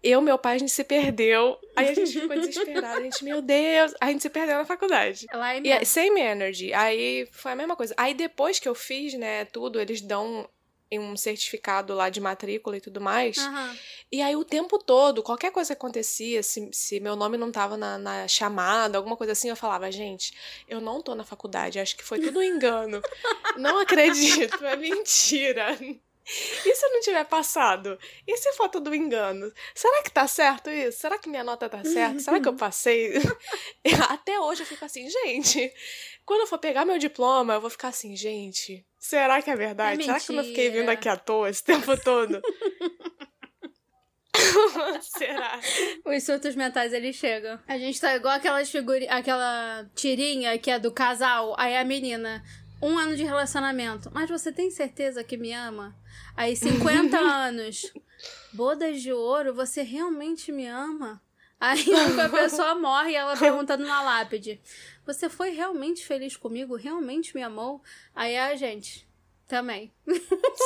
Eu, 0.02 0.22
meu 0.22 0.38
pai, 0.38 0.56
a 0.56 0.58
gente 0.60 0.72
se 0.72 0.84
perdeu. 0.84 1.58
Aí 1.76 1.90
a 1.90 1.94
gente 1.94 2.12
ficou 2.22 2.36
desesperada, 2.36 3.00
a 3.00 3.02
gente, 3.02 3.24
meu 3.24 3.42
Deus, 3.42 3.94
a 4.00 4.08
gente 4.08 4.22
se 4.22 4.30
perdeu 4.30 4.58
na 4.58 4.66
faculdade. 4.66 5.26
Lá 5.34 5.54
é 5.56 5.58
E 5.58 5.70
é 5.70 5.80
mesmo. 5.80 5.86
same 5.86 6.22
energy. 6.22 6.74
Aí 6.74 7.28
foi 7.32 7.52
a 7.52 7.56
mesma 7.56 7.76
coisa. 7.76 7.94
Aí 7.98 8.14
depois 8.14 8.60
que 8.60 8.70
eu 8.70 8.76
fiz, 8.76 9.14
né, 9.16 9.44
tudo, 9.46 9.80
eles 9.80 10.00
dão 10.00 10.50
um 10.98 11.16
certificado 11.16 11.94
lá 11.94 12.10
de 12.10 12.20
matrícula 12.20 12.78
e 12.78 12.82
tudo 12.82 13.00
mais. 13.00 13.38
Aham. 13.38 13.78
E 14.12 14.22
aí 14.22 14.36
o 14.36 14.44
tempo 14.44 14.80
todo, 14.80 15.22
qualquer 15.22 15.52
coisa 15.52 15.76
que 15.76 15.78
acontecia, 15.78 16.42
se, 16.42 16.70
se 16.72 17.00
meu 17.00 17.16
nome 17.16 17.38
não 17.38 17.52
tava 17.52 17.78
na, 17.78 17.98
na 17.98 18.28
chamada, 18.28 18.98
alguma 18.98 19.16
coisa 19.16 19.34
assim, 19.34 19.50
eu 19.50 19.56
falava, 19.56 19.92
gente, 19.92 20.34
eu 20.68 20.82
não 20.82 21.02
tô 21.02 21.14
na 21.14 21.24
faculdade, 21.24 21.80
acho 21.80 21.96
que 21.96 22.04
foi 22.04 22.20
tudo 22.20 22.40
um 22.40 22.44
engano. 22.44 23.02
não 23.58 23.78
acredito, 23.80 24.66
é 24.66 24.76
mentira. 24.76 25.78
E 26.66 26.76
se 26.76 26.86
eu 26.86 26.92
não 26.94 27.02
tiver 27.02 27.26
passado? 27.26 27.98
E 28.28 28.38
se 28.38 28.54
for 28.54 28.70
tudo 28.70 28.94
engano? 28.94 29.52
Será 29.74 30.04
que 30.04 30.12
tá 30.12 30.28
certo 30.28 30.70
isso? 30.70 31.00
Será 31.00 31.18
que 31.18 31.28
minha 31.28 31.44
nota 31.44 31.68
tá 31.68 31.84
certa? 31.84 32.20
Será 32.20 32.40
que 32.40 32.48
eu 32.48 32.56
passei? 32.56 33.14
Até 34.10 34.40
hoje 34.40 34.62
eu 34.62 34.68
fico 34.68 34.86
assim, 34.86 35.10
gente. 35.10 35.74
Quando 36.26 36.42
eu 36.42 36.48
for 36.48 36.60
pegar 36.60 36.86
meu 36.86 37.00
diploma, 37.00 37.56
eu 37.56 37.62
vou 37.62 37.70
ficar 37.70 37.88
assim, 37.88 38.16
gente. 38.16 38.86
Será 39.00 39.42
que 39.42 39.50
é 39.50 39.56
verdade? 39.56 40.02
É 40.02 40.06
será 40.06 40.20
que 40.20 40.32
eu 40.32 40.36
não 40.36 40.44
fiquei 40.44 40.70
vindo 40.70 40.90
aqui 40.90 41.08
à 41.08 41.16
toa 41.16 41.50
esse 41.50 41.64
tempo 41.64 41.96
todo? 41.98 42.42
Será? 45.02 45.60
Os 46.06 46.24
surtos 46.24 46.56
mentais, 46.56 46.92
eles 46.92 47.16
chegam. 47.16 47.58
A 47.68 47.78
gente 47.78 48.00
tá 48.00 48.16
igual 48.16 48.36
aquelas 48.36 48.72
aquela 49.10 49.90
tirinha 49.96 50.58
que 50.58 50.70
é 50.70 50.78
do 50.78 50.92
casal. 50.92 51.56
Aí 51.58 51.78
a 51.78 51.86
menina, 51.86 52.44
um 52.82 52.98
ano 52.98 53.16
de 53.16 53.24
relacionamento. 53.24 54.12
Mas 54.14 54.30
você 54.30 54.52
tem 54.52 54.70
certeza 54.70 55.24
que 55.24 55.38
me 55.38 55.54
ama? 55.54 55.96
Aí 56.36 56.56
50 56.56 57.16
anos. 57.18 57.94
Bodas 58.52 59.02
de 59.02 59.14
ouro, 59.14 59.54
você 59.54 59.82
realmente 59.82 60.52
me 60.52 60.68
ama? 60.68 61.22
Aí 61.60 61.84
a 62.24 62.30
pessoa 62.30 62.76
morre 62.76 63.12
e 63.12 63.16
ela 63.16 63.36
perguntando 63.36 63.86
na 63.86 64.02
lápide. 64.02 64.62
Você 65.06 65.30
foi 65.30 65.50
realmente 65.50 66.06
feliz 66.06 66.38
comigo? 66.38 66.76
Realmente 66.76 67.36
me 67.36 67.44
amou? 67.44 67.82
Aí 68.16 68.38
a 68.38 68.56
gente 68.56 69.08
também. 69.48 69.92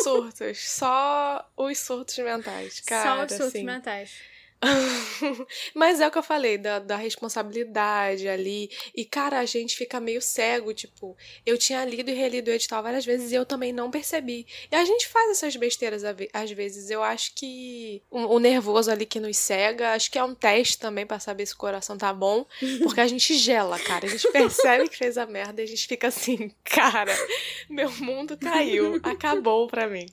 Surtos. 0.03 0.59
Só 0.59 1.49
os 1.57 1.79
surtos 1.79 2.17
mentais, 2.19 2.81
cara. 2.81 3.03
Só 3.03 3.23
os 3.23 3.31
surtos 3.31 3.47
assim. 3.47 3.65
mentais. 3.65 4.32
Mas 5.73 5.99
é 5.99 6.07
o 6.07 6.11
que 6.11 6.17
eu 6.17 6.23
falei, 6.23 6.57
da, 6.57 6.79
da 6.79 6.95
responsabilidade 6.95 8.27
ali. 8.27 8.69
E, 8.95 9.05
cara, 9.05 9.39
a 9.39 9.45
gente 9.45 9.75
fica 9.75 9.99
meio 9.99 10.21
cego. 10.21 10.73
Tipo, 10.73 11.15
eu 11.45 11.57
tinha 11.57 11.83
lido 11.85 12.09
e 12.09 12.13
relido 12.13 12.49
o 12.49 12.53
edital 12.53 12.81
várias 12.81 13.05
vezes 13.05 13.31
e 13.31 13.35
eu 13.35 13.45
também 13.45 13.71
não 13.71 13.91
percebi. 13.91 14.47
E 14.71 14.75
a 14.75 14.85
gente 14.85 15.07
faz 15.07 15.31
essas 15.31 15.55
besteiras 15.55 16.03
às 16.03 16.51
vezes. 16.51 16.89
Eu 16.89 17.03
acho 17.03 17.33
que 17.35 18.01
o, 18.09 18.35
o 18.35 18.39
nervoso 18.39 18.91
ali 18.91 19.05
que 19.05 19.19
nos 19.19 19.37
cega, 19.37 19.93
acho 19.93 20.11
que 20.11 20.17
é 20.17 20.23
um 20.23 20.35
teste 20.35 20.77
também 20.77 21.05
pra 21.05 21.19
saber 21.19 21.45
se 21.45 21.53
o 21.53 21.57
coração 21.57 21.97
tá 21.97 22.13
bom. 22.13 22.45
Porque 22.83 23.01
a 23.01 23.07
gente 23.07 23.35
gela, 23.35 23.79
cara. 23.79 24.05
A 24.05 24.09
gente 24.09 24.27
percebe 24.31 24.89
que 24.89 24.97
fez 24.97 25.17
a 25.17 25.25
merda 25.25 25.61
e 25.61 25.65
a 25.65 25.67
gente 25.67 25.87
fica 25.87 26.07
assim, 26.07 26.51
cara, 26.63 27.13
meu 27.69 27.91
mundo 27.91 28.37
caiu. 28.37 28.99
Acabou 29.03 29.67
pra 29.67 29.87
mim. 29.87 30.05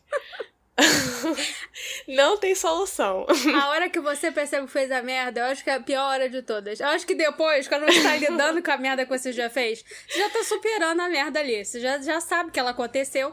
não 2.08 2.36
tem 2.36 2.54
solução. 2.54 3.26
A 3.60 3.68
hora 3.68 3.88
que 3.88 4.00
você 4.00 4.30
percebe 4.30 4.66
que 4.66 4.72
fez 4.72 4.90
a 4.90 5.02
merda, 5.02 5.40
eu 5.40 5.44
acho 5.46 5.62
que 5.62 5.70
é 5.70 5.74
a 5.74 5.80
pior 5.80 6.10
hora 6.10 6.28
de 6.28 6.42
todas. 6.42 6.80
Eu 6.80 6.88
acho 6.88 7.06
que 7.06 7.14
depois, 7.14 7.68
quando 7.68 7.84
você 7.86 8.02
tá 8.02 8.16
lidando 8.16 8.62
com 8.62 8.70
a 8.70 8.76
merda 8.76 9.04
que 9.04 9.10
você 9.10 9.32
já 9.32 9.48
fez, 9.48 9.84
você 10.08 10.18
já 10.18 10.30
tá 10.30 10.42
superando 10.44 11.00
a 11.00 11.08
merda 11.08 11.40
ali. 11.40 11.64
Você 11.64 11.80
já, 11.80 11.98
já 11.98 12.20
sabe 12.20 12.50
que 12.50 12.58
ela 12.58 12.70
aconteceu. 12.70 13.32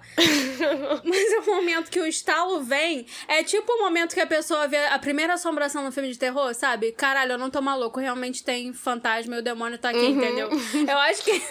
Mas 1.03 1.33
é 1.33 1.39
o 1.39 1.45
momento 1.45 1.89
que 1.89 1.99
o 1.99 2.05
estalo 2.05 2.61
vem. 2.61 3.05
É 3.27 3.43
tipo 3.43 3.71
o 3.71 3.79
momento 3.79 4.13
que 4.13 4.21
a 4.21 4.27
pessoa 4.27 4.67
vê 4.67 4.77
a 4.77 4.99
primeira 4.99 5.33
assombração 5.33 5.83
no 5.83 5.91
filme 5.91 6.11
de 6.11 6.17
terror, 6.17 6.53
sabe? 6.53 6.91
Caralho, 6.91 7.33
eu 7.33 7.37
não 7.37 7.49
tô 7.49 7.61
maluco, 7.61 7.99
realmente 7.99 8.43
tem 8.43 8.73
fantasma 8.73 9.35
e 9.35 9.39
o 9.39 9.43
demônio 9.43 9.77
tá 9.77 9.89
aqui, 9.89 10.05
entendeu? 10.05 10.49
Eu 10.87 10.97
acho 10.97 11.23
que. 11.23 11.41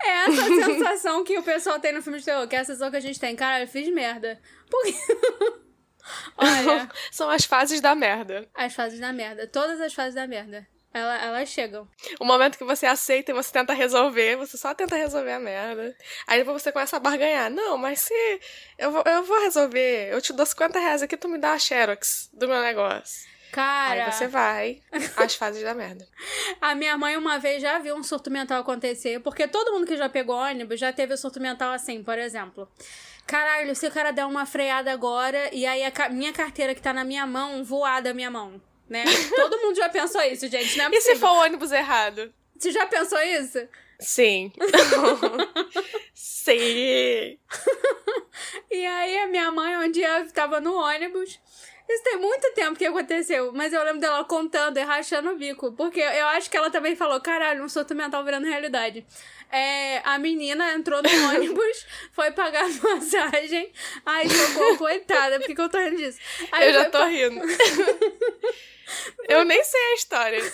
É 0.00 0.08
essa 0.26 0.42
a 0.42 0.64
sensação 0.64 1.24
que 1.24 1.38
o 1.38 1.42
pessoal 1.42 1.78
tem 1.80 1.92
no 1.92 2.02
filme 2.02 2.18
de 2.18 2.24
terror, 2.24 2.46
que 2.46 2.56
é 2.56 2.60
a 2.60 2.64
sensação 2.64 2.90
que 2.90 2.96
a 2.96 3.00
gente 3.00 3.18
tem. 3.18 3.34
Caralho, 3.36 3.64
eu 3.64 3.68
fiz 3.68 3.88
merda. 3.92 4.40
Por 4.70 4.84
quê? 4.84 4.94
Olha, 6.36 6.88
São 7.10 7.30
as 7.30 7.44
fases 7.44 7.80
da 7.80 7.94
merda. 7.94 8.48
as 8.54 8.74
fases 8.74 8.98
da 9.00 9.12
merda. 9.12 9.46
Todas 9.46 9.80
as 9.80 9.94
fases 9.94 10.14
da 10.14 10.26
merda. 10.26 10.66
Ela, 10.94 11.16
elas 11.24 11.48
chegam. 11.48 11.88
O 12.20 12.24
momento 12.24 12.58
que 12.58 12.64
você 12.64 12.84
aceita 12.84 13.30
e 13.30 13.34
você 13.34 13.50
tenta 13.50 13.72
resolver, 13.72 14.36
você 14.36 14.58
só 14.58 14.74
tenta 14.74 14.94
resolver 14.94 15.32
a 15.32 15.38
merda. 15.40 15.96
Aí 16.26 16.40
depois 16.40 16.60
você 16.60 16.70
começa 16.70 16.96
a 16.96 17.00
barganhar. 17.00 17.50
Não, 17.50 17.78
mas 17.78 18.00
se 18.00 18.40
eu 18.78 18.90
vou, 18.90 19.02
eu 19.06 19.22
vou 19.24 19.40
resolver, 19.40 20.12
eu 20.12 20.20
te 20.20 20.34
dou 20.34 20.44
50 20.44 20.78
reais 20.78 21.02
aqui, 21.02 21.16
tu 21.16 21.30
me 21.30 21.38
dá 21.38 21.52
a 21.52 21.58
Xerox 21.58 22.28
do 22.34 22.46
meu 22.46 22.60
negócio. 22.60 23.26
Cara, 23.52 24.06
Aí 24.06 24.12
você 24.12 24.26
vai, 24.26 24.80
as 25.16 25.34
fases 25.34 25.62
da 25.62 25.74
merda. 25.74 26.08
a 26.60 26.74
minha 26.74 26.96
mãe 26.96 27.16
uma 27.18 27.38
vez 27.38 27.60
já 27.62 27.78
viu 27.78 27.94
um 27.94 28.02
surto 28.02 28.30
mental 28.30 28.60
acontecer, 28.60 29.20
porque 29.20 29.46
todo 29.46 29.72
mundo 29.72 29.86
que 29.86 29.96
já 29.96 30.08
pegou 30.08 30.34
ônibus 30.36 30.80
já 30.80 30.90
teve 30.92 31.12
o 31.14 31.18
surto 31.18 31.38
mental 31.38 31.70
assim, 31.72 32.02
por 32.02 32.18
exemplo. 32.18 32.66
Caralho, 33.26 33.76
se 33.76 33.86
o 33.86 33.90
cara 33.90 34.10
der 34.10 34.24
uma 34.24 34.46
freada 34.46 34.90
agora 34.90 35.54
e 35.54 35.64
aí 35.66 35.84
a 35.84 35.90
ca- 35.90 36.08
minha 36.08 36.32
carteira 36.32 36.74
que 36.74 36.80
tá 36.82 36.92
na 36.92 37.04
minha 37.04 37.26
mão 37.26 37.62
voar 37.62 38.00
da 38.02 38.12
minha 38.14 38.30
mão, 38.30 38.60
né? 38.88 39.04
Todo 39.36 39.58
mundo 39.60 39.76
já 39.76 39.88
pensou 39.90 40.22
isso, 40.22 40.48
gente, 40.48 40.76
não 40.78 40.86
é 40.86 40.88
E 40.90 41.00
se 41.00 41.16
for 41.16 41.28
o 41.30 41.40
ônibus 41.42 41.70
errado? 41.72 42.32
Você 42.58 42.72
já 42.72 42.86
pensou 42.86 43.20
isso? 43.20 43.58
Sim. 44.00 44.50
Sim. 46.14 47.38
Aí 48.72 49.18
a 49.18 49.26
minha 49.28 49.50
mãe, 49.52 49.76
um 49.78 49.90
dia 49.90 50.26
tava 50.32 50.60
no 50.60 50.74
ônibus. 50.74 51.38
Isso 51.88 52.02
tem 52.04 52.16
muito 52.16 52.52
tempo 52.54 52.78
que 52.78 52.86
aconteceu, 52.86 53.52
mas 53.52 53.72
eu 53.72 53.82
lembro 53.82 54.00
dela 54.00 54.24
contando 54.24 54.78
e 54.78 54.82
rachando 54.82 55.30
o 55.30 55.36
bico. 55.36 55.72
Porque 55.72 56.00
eu 56.00 56.26
acho 56.28 56.50
que 56.50 56.56
ela 56.56 56.70
também 56.70 56.96
falou: 56.96 57.20
caralho, 57.20 57.62
um 57.62 57.68
surto 57.68 57.94
mental 57.94 58.24
virando 58.24 58.46
realidade. 58.46 59.06
É, 59.50 59.98
a 59.98 60.18
menina 60.18 60.72
entrou 60.72 61.02
no 61.02 61.08
ônibus, 61.34 61.86
foi 62.12 62.30
pagar 62.30 62.64
a 62.64 62.80
passagem. 62.80 63.70
Ai, 64.06 64.26
socorro, 64.28 64.78
coitada, 64.78 65.38
por 65.38 65.54
que, 65.54 65.60
eu 65.60 65.68
tô 65.68 65.78
rindo 65.78 65.96
disso? 65.96 66.18
Aí 66.50 66.68
eu 66.68 66.72
já 66.72 66.88
tô 66.88 67.04
rindo. 67.04 67.40
eu 69.28 69.44
nem 69.44 69.62
sei 69.62 69.80
a 69.80 69.94
história. 69.94 70.52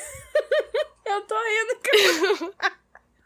Eu 1.06 1.22
tô 1.22 1.36
rindo, 1.36 1.80
cara. 1.80 2.72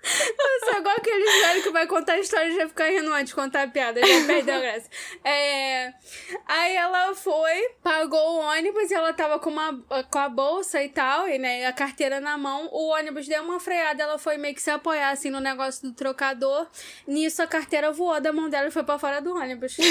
Eu 0.02 0.64
sou 0.64 0.80
igual 0.80 0.96
aqueles 0.96 1.40
velhos 1.40 1.62
que 1.62 1.70
vai 1.70 1.86
contar 1.86 2.14
a 2.14 2.18
história 2.18 2.48
e 2.48 2.56
já 2.56 2.68
fica 2.68 2.84
rindo 2.86 3.12
antes 3.12 3.28
de 3.28 3.34
contar 3.34 3.62
a 3.62 3.68
piada, 3.68 4.00
já 4.00 4.26
perdeu 4.26 4.56
a 4.56 4.58
graça. 4.58 4.90
É... 5.24 5.94
Aí 6.46 6.74
ela 6.74 7.14
foi, 7.14 7.68
pagou 7.82 8.18
o 8.18 8.40
ônibus 8.40 8.90
e 8.90 8.94
ela 8.94 9.12
tava 9.12 9.38
com, 9.38 9.50
uma, 9.50 9.80
com 10.10 10.18
a 10.18 10.28
bolsa 10.28 10.82
e 10.82 10.88
tal, 10.88 11.28
e 11.28 11.38
né, 11.38 11.66
a 11.66 11.72
carteira 11.72 12.20
na 12.20 12.36
mão. 12.36 12.68
O 12.72 12.88
ônibus 12.88 13.28
deu 13.28 13.42
uma 13.42 13.60
freada, 13.60 14.02
ela 14.02 14.18
foi 14.18 14.36
meio 14.36 14.54
que 14.54 14.62
se 14.62 14.70
apoiar 14.70 15.10
assim 15.10 15.30
no 15.30 15.40
negócio 15.40 15.88
do 15.88 15.94
trocador. 15.94 16.66
Nisso 17.06 17.40
a 17.42 17.46
carteira 17.46 17.92
voou 17.92 18.20
da 18.20 18.32
mão 18.32 18.48
dela 18.48 18.66
e 18.68 18.72
foi 18.72 18.82
pra 18.82 18.98
fora 18.98 19.20
do 19.20 19.34
ônibus. 19.36 19.76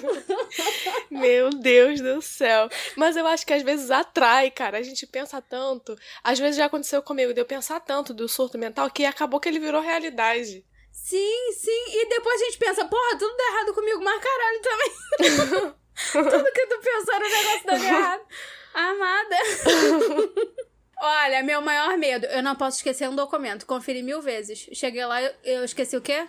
Meu 1.10 1.50
Deus 1.50 2.00
do 2.00 2.20
céu. 2.22 2.68
Mas 2.96 3.16
eu 3.16 3.26
acho 3.26 3.46
que 3.46 3.52
às 3.52 3.62
vezes 3.62 3.90
atrai, 3.90 4.50
cara. 4.50 4.78
A 4.78 4.82
gente 4.82 5.06
pensa 5.06 5.40
tanto. 5.40 5.96
Às 6.22 6.38
vezes 6.38 6.56
já 6.56 6.66
aconteceu 6.66 7.02
comigo 7.02 7.32
de 7.32 7.40
eu 7.40 7.44
pensar 7.44 7.80
tanto 7.80 8.14
do 8.14 8.28
surto 8.28 8.58
mental 8.58 8.90
que 8.90 9.04
acabou 9.04 9.40
que 9.40 9.48
ele 9.48 9.58
virou 9.58 9.80
realidade. 9.80 10.64
Sim, 10.90 11.52
sim. 11.52 11.84
E 11.88 12.08
depois 12.08 12.40
a 12.40 12.44
gente 12.44 12.58
pensa, 12.58 12.84
porra, 12.84 13.18
tudo 13.18 13.36
dá 13.36 13.44
errado 13.44 13.74
comigo, 13.74 14.02
mas 14.02 14.22
caralho 14.22 14.60
também. 14.62 15.72
tudo 16.12 16.52
que 16.52 16.66
tu 16.66 16.78
pensou 16.80 17.14
no 17.14 17.28
negócio 17.28 17.66
dando 17.66 17.84
errado. 17.84 18.22
Amada. 18.74 19.36
Olha, 21.04 21.42
meu 21.42 21.60
maior 21.60 21.98
medo, 21.98 22.26
eu 22.26 22.42
não 22.42 22.54
posso 22.54 22.76
esquecer 22.76 23.08
um 23.08 23.16
documento. 23.16 23.66
Conferi 23.66 24.02
mil 24.02 24.22
vezes. 24.22 24.68
Cheguei 24.72 25.04
lá, 25.04 25.20
eu, 25.20 25.32
eu 25.42 25.64
esqueci 25.64 25.96
o 25.96 26.00
quê? 26.00 26.26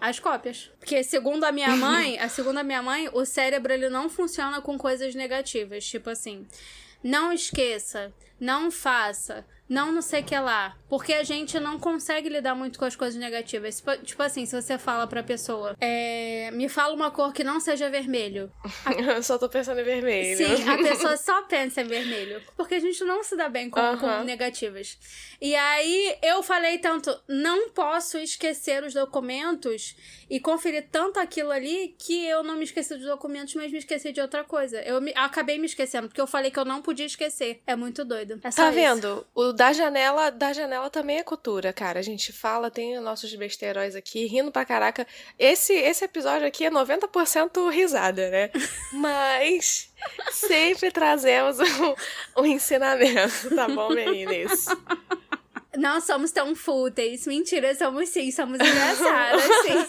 As 0.00 0.18
cópias. 0.18 0.70
Porque 0.78 1.02
segundo 1.04 1.44
a 1.44 1.52
minha 1.52 1.76
mãe, 1.76 2.18
a 2.20 2.28
segundo 2.28 2.58
a 2.58 2.62
minha 2.62 2.82
mãe, 2.82 3.08
o 3.12 3.24
cérebro 3.24 3.72
ele 3.72 3.88
não 3.88 4.08
funciona 4.08 4.60
com 4.62 4.78
coisas 4.78 5.14
negativas. 5.14 5.84
Tipo 5.84 6.10
assim, 6.10 6.46
não 7.02 7.32
esqueça, 7.32 8.12
não 8.38 8.70
faça, 8.70 9.44
não 9.70 9.90
não 9.92 10.02
sei 10.02 10.22
que 10.22 10.36
lá. 10.38 10.76
Porque 10.88 11.12
a 11.12 11.22
gente 11.22 11.58
não 11.60 11.78
consegue 11.78 12.28
lidar 12.28 12.54
muito 12.56 12.76
com 12.76 12.84
as 12.84 12.96
coisas 12.96 13.18
negativas. 13.18 13.76
Tipo, 13.76 13.96
tipo 13.98 14.22
assim, 14.24 14.44
se 14.44 14.60
você 14.60 14.76
fala 14.76 15.06
pra 15.06 15.22
pessoa, 15.22 15.76
é, 15.80 16.50
me 16.52 16.68
fala 16.68 16.92
uma 16.92 17.12
cor 17.12 17.32
que 17.32 17.44
não 17.44 17.60
seja 17.60 17.88
vermelho. 17.88 18.50
Eu 19.16 19.22
só 19.22 19.38
tô 19.38 19.48
pensando 19.48 19.80
em 19.80 19.84
vermelho. 19.84 20.36
Sim, 20.36 20.68
a 20.68 20.76
pessoa 20.76 21.16
só 21.16 21.42
pensa 21.42 21.82
em 21.82 21.84
vermelho. 21.86 22.42
Porque 22.56 22.74
a 22.74 22.80
gente 22.80 23.04
não 23.04 23.22
se 23.22 23.36
dá 23.36 23.48
bem 23.48 23.70
com, 23.70 23.80
com 23.98 24.06
Aham. 24.06 24.24
negativas. 24.24 24.98
E 25.40 25.54
aí 25.54 26.16
eu 26.22 26.42
falei 26.42 26.78
tanto, 26.78 27.16
não 27.28 27.70
posso 27.70 28.18
esquecer 28.18 28.82
os 28.82 28.92
documentos 28.92 29.94
e 30.28 30.40
conferir 30.40 30.88
tanto 30.90 31.18
aquilo 31.20 31.50
ali 31.52 31.94
que 31.98 32.26
eu 32.26 32.42
não 32.42 32.56
me 32.56 32.64
esqueci 32.64 32.94
dos 32.96 33.06
documentos, 33.06 33.54
mas 33.54 33.70
me 33.70 33.78
esqueci 33.78 34.10
de 34.12 34.20
outra 34.20 34.42
coisa. 34.44 34.80
Eu 34.82 35.00
me- 35.00 35.12
acabei 35.16 35.56
me 35.58 35.66
esquecendo, 35.66 36.08
porque 36.08 36.20
eu 36.20 36.26
falei 36.26 36.50
que 36.50 36.58
eu 36.58 36.64
não 36.64 36.82
podia 36.82 37.06
esquecer. 37.06 37.62
É 37.66 37.76
muito 37.76 38.04
doido. 38.04 38.40
É 38.42 38.50
Tá 38.50 38.66
isso. 38.66 38.72
vendo? 38.72 39.26
O 39.34 39.52
da 39.60 39.74
janela, 39.74 40.30
da 40.30 40.54
janela 40.54 40.88
também 40.88 41.18
é 41.18 41.22
cultura, 41.22 41.70
cara. 41.70 41.98
A 41.98 42.02
gente 42.02 42.32
fala, 42.32 42.70
tem 42.70 42.96
os 42.96 43.04
nossos 43.04 43.34
besteiróis 43.34 43.94
aqui, 43.94 44.24
rindo 44.24 44.50
pra 44.50 44.64
caraca. 44.64 45.06
Esse, 45.38 45.74
esse 45.74 46.02
episódio 46.02 46.48
aqui 46.48 46.64
é 46.64 46.70
90% 46.70 47.70
risada, 47.70 48.30
né? 48.30 48.50
Mas 48.90 49.92
sempre 50.32 50.90
trazemos 50.90 51.58
um, 51.58 52.40
um 52.40 52.46
ensinamento, 52.46 53.54
tá 53.54 53.68
bom, 53.68 53.90
meninas? 53.90 54.64
Não 55.76 56.00
somos 56.00 56.32
tão 56.32 56.56
fúteis. 56.56 57.26
Mentira, 57.26 57.74
somos 57.74 58.08
sim, 58.08 58.30
somos 58.30 58.58
engraçadas, 58.58 59.44
sim. 59.62 59.79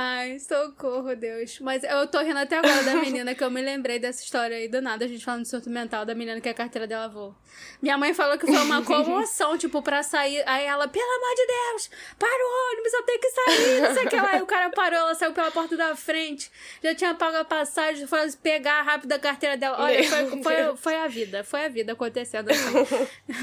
Ai, 0.00 0.38
socorro, 0.38 1.16
Deus. 1.16 1.58
Mas 1.58 1.82
eu 1.82 2.06
tô 2.06 2.20
rindo 2.20 2.38
até 2.38 2.56
agora 2.56 2.84
da 2.84 2.94
menina 2.94 3.34
que 3.34 3.42
eu 3.42 3.50
me 3.50 3.60
lembrei 3.60 3.98
dessa 3.98 4.22
história 4.22 4.56
aí 4.56 4.68
do 4.68 4.80
nada, 4.80 5.04
a 5.04 5.08
gente 5.08 5.24
falando 5.24 5.42
de 5.42 5.48
surto 5.48 5.68
mental, 5.68 6.06
da 6.06 6.14
menina 6.14 6.40
que 6.40 6.48
a 6.48 6.54
carteira 6.54 6.86
dela 6.86 7.08
voou. 7.08 7.34
Minha 7.82 7.98
mãe 7.98 8.14
falou 8.14 8.38
que 8.38 8.46
foi 8.46 8.58
uma 8.58 8.80
comoção, 8.84 9.58
tipo, 9.58 9.82
pra 9.82 10.04
sair. 10.04 10.40
Aí 10.46 10.64
ela, 10.64 10.86
pelo 10.86 11.04
amor 11.04 11.34
de 11.34 11.46
Deus, 11.48 11.90
para 12.16 12.28
o 12.28 12.70
ônibus, 12.70 12.92
eu 12.92 13.02
tenho 13.02 13.18
que 13.18 13.30
sair, 13.30 13.80
não 13.80 13.94
sei 13.94 14.06
o 14.06 14.08
que 14.08 14.14
lá. 14.14 14.30
Aí 14.34 14.42
o 14.42 14.46
cara 14.46 14.70
parou, 14.70 15.00
ela 15.00 15.16
saiu 15.16 15.32
pela 15.32 15.50
porta 15.50 15.76
da 15.76 15.96
frente, 15.96 16.48
já 16.80 16.94
tinha 16.94 17.12
pago 17.16 17.36
a 17.36 17.44
passagem, 17.44 18.06
foi 18.06 18.30
pegar 18.40 18.82
rápido 18.82 19.10
a 19.10 19.18
carteira 19.18 19.56
dela. 19.56 19.82
Olha, 19.82 20.04
foi, 20.04 20.42
foi, 20.44 20.76
foi 20.76 20.94
a 20.94 21.08
vida, 21.08 21.42
foi 21.42 21.64
a 21.64 21.68
vida 21.68 21.94
acontecendo 21.94 22.48
assim. 22.52 22.86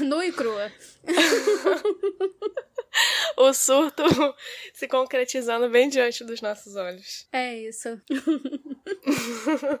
Nua 0.06 0.24
e 0.24 0.32
crua. 0.32 0.72
O 3.36 3.52
surto 3.52 4.02
se 4.72 4.88
concretizando 4.88 5.68
bem 5.68 5.88
diante 5.88 6.24
dos 6.24 6.40
nossos 6.46 6.76
olhos. 6.76 7.26
É 7.32 7.56
isso. 7.56 8.00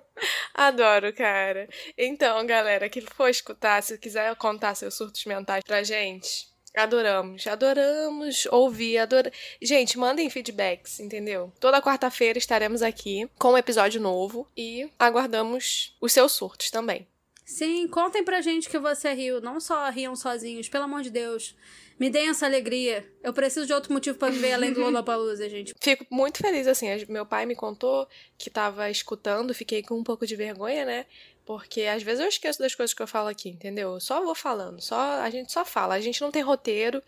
Adoro, 0.54 1.12
cara. 1.12 1.68
Então, 1.96 2.44
galera, 2.46 2.88
que 2.88 3.00
for 3.00 3.28
escutar, 3.28 3.82
se 3.82 3.96
quiser 3.98 4.34
contar 4.36 4.74
seus 4.74 4.94
surtos 4.94 5.24
mentais 5.24 5.62
pra 5.64 5.82
gente, 5.82 6.48
adoramos. 6.74 7.46
Adoramos 7.46 8.46
ouvir, 8.46 8.98
adora... 8.98 9.32
Gente, 9.60 9.98
mandem 9.98 10.28
feedbacks, 10.28 11.00
entendeu? 11.00 11.52
Toda 11.58 11.82
quarta-feira 11.82 12.38
estaremos 12.38 12.82
aqui 12.82 13.28
com 13.38 13.52
um 13.52 13.58
episódio 13.58 14.00
novo 14.00 14.46
e 14.56 14.90
aguardamos 14.98 15.96
os 16.00 16.12
seus 16.12 16.32
surtos 16.32 16.70
também. 16.70 17.06
Sim, 17.46 17.86
contem 17.86 18.24
pra 18.24 18.40
gente 18.40 18.68
que 18.68 18.76
você 18.76 19.12
riu. 19.12 19.40
Não 19.40 19.60
só 19.60 19.88
riam 19.88 20.16
sozinhos, 20.16 20.68
pelo 20.68 20.82
amor 20.82 21.02
de 21.02 21.10
Deus. 21.10 21.54
Me 21.96 22.10
deem 22.10 22.28
essa 22.28 22.44
alegria. 22.44 23.08
Eu 23.22 23.32
preciso 23.32 23.64
de 23.64 23.72
outro 23.72 23.92
motivo 23.92 24.18
pra 24.18 24.30
viver 24.30 24.52
além 24.52 24.72
do 24.72 24.80
Lollapalooza, 24.80 25.48
gente. 25.48 25.72
Fico 25.80 26.04
muito 26.10 26.38
feliz, 26.38 26.66
assim. 26.66 26.88
Meu 27.08 27.24
pai 27.24 27.46
me 27.46 27.54
contou 27.54 28.08
que 28.36 28.50
tava 28.50 28.90
escutando, 28.90 29.54
fiquei 29.54 29.80
com 29.80 29.94
um 29.94 30.02
pouco 30.02 30.26
de 30.26 30.34
vergonha, 30.34 30.84
né? 30.84 31.06
Porque 31.46 31.82
às 31.82 32.02
vezes 32.02 32.20
eu 32.20 32.28
esqueço 32.28 32.58
das 32.58 32.74
coisas 32.74 32.92
que 32.92 33.00
eu 33.00 33.06
falo 33.06 33.28
aqui, 33.28 33.48
entendeu? 33.48 33.94
Eu 33.94 34.00
só 34.00 34.20
vou 34.20 34.34
falando, 34.34 34.80
só 34.82 34.98
a 35.22 35.30
gente 35.30 35.52
só 35.52 35.64
fala. 35.64 35.94
A 35.94 36.00
gente 36.00 36.20
não 36.20 36.32
tem 36.32 36.42
roteiro, 36.42 37.00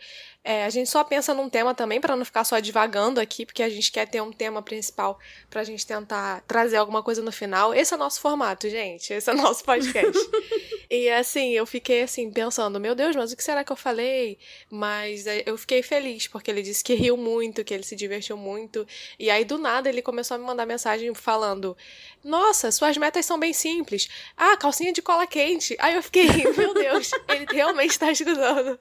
é, 0.45 0.65
a 0.65 0.71
gente 0.71 0.89
só 0.89 1.03
pensa 1.03 1.35
num 1.35 1.51
tema 1.51 1.75
também 1.75 2.01
pra 2.01 2.15
não 2.15 2.25
ficar 2.25 2.45
só 2.45 2.61
divagando 2.61 3.21
aqui, 3.21 3.45
porque 3.45 3.65
a 3.65 3.69
gente 3.69 3.91
quer 3.91 4.07
ter 4.07 4.23
um 4.23 4.33
tema 4.33 4.63
principal 4.63 5.19
pra 5.51 5.65
gente 5.65 5.85
tentar 5.85 6.43
trazer 6.47 6.77
alguma 6.77 7.03
coisa 7.03 7.21
no 7.21 7.33
final. 7.33 7.75
Esse 7.75 7.93
é 7.93 7.97
o 7.97 7.99
nosso 7.99 8.21
formato, 8.21 8.69
gente. 8.71 9.13
Esse 9.13 9.29
é 9.29 9.35
o 9.35 9.37
nosso 9.37 9.65
podcast. 9.65 10.17
e 10.89 11.11
assim, 11.11 11.51
eu 11.51 11.67
fiquei 11.67 12.03
assim 12.03 12.31
pensando, 12.31 12.79
meu 12.79 12.95
Deus, 12.95 13.17
mas 13.17 13.33
o 13.33 13.37
que 13.37 13.43
será 13.43 13.65
que 13.65 13.73
eu 13.73 13.77
falei? 13.77 14.39
Mas 14.71 15.27
é, 15.27 15.43
eu 15.45 15.59
fiquei 15.59 15.83
feliz 15.83 16.29
porque 16.29 16.51
ele 16.51 16.63
disse 16.63 16.85
que 16.85 16.95
riu 16.95 17.17
muito, 17.17 17.65
que 17.65 17.75
ele 17.75 17.83
se 17.83 17.97
divertiu 17.97 18.37
muito. 18.37 18.87
E 19.19 19.31
aí 19.31 19.45
do 19.45 19.59
nada 19.59 19.89
ele 19.89 20.01
começou 20.01 20.37
a 20.37 20.39
me 20.39 20.45
mandar 20.45 20.65
mensagem 20.65 21.13
falando: 21.13 21.77
"Nossa, 22.23 22.71
suas 22.71 22.97
metas 22.97 23.27
são 23.27 23.39
bem 23.39 23.53
simples. 23.53 24.09
Ah, 24.37 24.57
calcinha 24.57 24.93
de 24.93 25.03
cola 25.03 25.27
quente". 25.27 25.77
Aí 25.79 25.95
eu 25.95 26.03
fiquei, 26.03 26.27
meu 26.57 26.75
Deus, 26.75 27.11
ele 27.29 27.47
realmente 27.51 27.99
tá 27.99 28.11
escutando. 28.11 28.79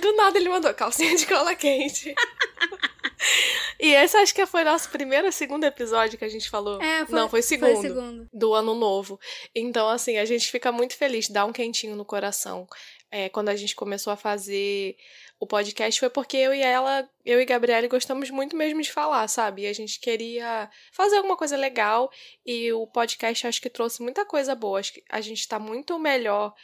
Do 0.00 0.16
nada 0.16 0.38
ele 0.38 0.48
mandou 0.48 0.74
calcinha 0.74 1.16
de 1.16 1.26
cola 1.26 1.54
quente. 1.54 2.14
e 3.78 3.94
esse 3.94 4.16
acho 4.16 4.34
que 4.34 4.44
foi 4.44 4.64
nosso 4.64 4.90
primeiro 4.90 5.26
ou 5.26 5.32
segundo 5.32 5.64
episódio 5.64 6.18
que 6.18 6.24
a 6.24 6.28
gente 6.28 6.50
falou. 6.50 6.82
É, 6.82 7.06
foi, 7.06 7.18
Não, 7.18 7.28
foi 7.28 7.42
segundo. 7.42 7.72
Foi 7.72 7.82
segundo. 7.82 8.28
Do 8.32 8.54
ano 8.54 8.74
novo. 8.74 9.20
Então, 9.54 9.88
assim, 9.88 10.18
a 10.18 10.24
gente 10.24 10.50
fica 10.50 10.72
muito 10.72 10.96
feliz, 10.96 11.28
dá 11.28 11.44
um 11.44 11.52
quentinho 11.52 11.94
no 11.94 12.04
coração. 12.04 12.66
É, 13.10 13.28
quando 13.28 13.50
a 13.50 13.56
gente 13.56 13.76
começou 13.76 14.12
a 14.12 14.16
fazer 14.16 14.96
o 15.42 15.46
podcast 15.46 15.98
foi 15.98 16.08
porque 16.08 16.36
eu 16.36 16.54
e 16.54 16.62
ela, 16.62 17.10
eu 17.24 17.40
e 17.40 17.44
Gabriele 17.44 17.88
gostamos 17.88 18.30
muito 18.30 18.56
mesmo 18.56 18.80
de 18.80 18.92
falar, 18.92 19.26
sabe? 19.26 19.62
E 19.62 19.66
a 19.66 19.72
gente 19.72 19.98
queria 19.98 20.70
fazer 20.92 21.16
alguma 21.16 21.36
coisa 21.36 21.56
legal 21.56 22.08
e 22.46 22.72
o 22.72 22.86
podcast 22.86 23.48
acho 23.48 23.60
que 23.60 23.68
trouxe 23.68 24.04
muita 24.04 24.24
coisa 24.24 24.54
boa. 24.54 24.78
Acho 24.78 24.92
que 24.92 25.02
a 25.10 25.20
gente 25.20 25.48
tá 25.48 25.58
muito 25.58 25.98
melhor, 25.98 26.54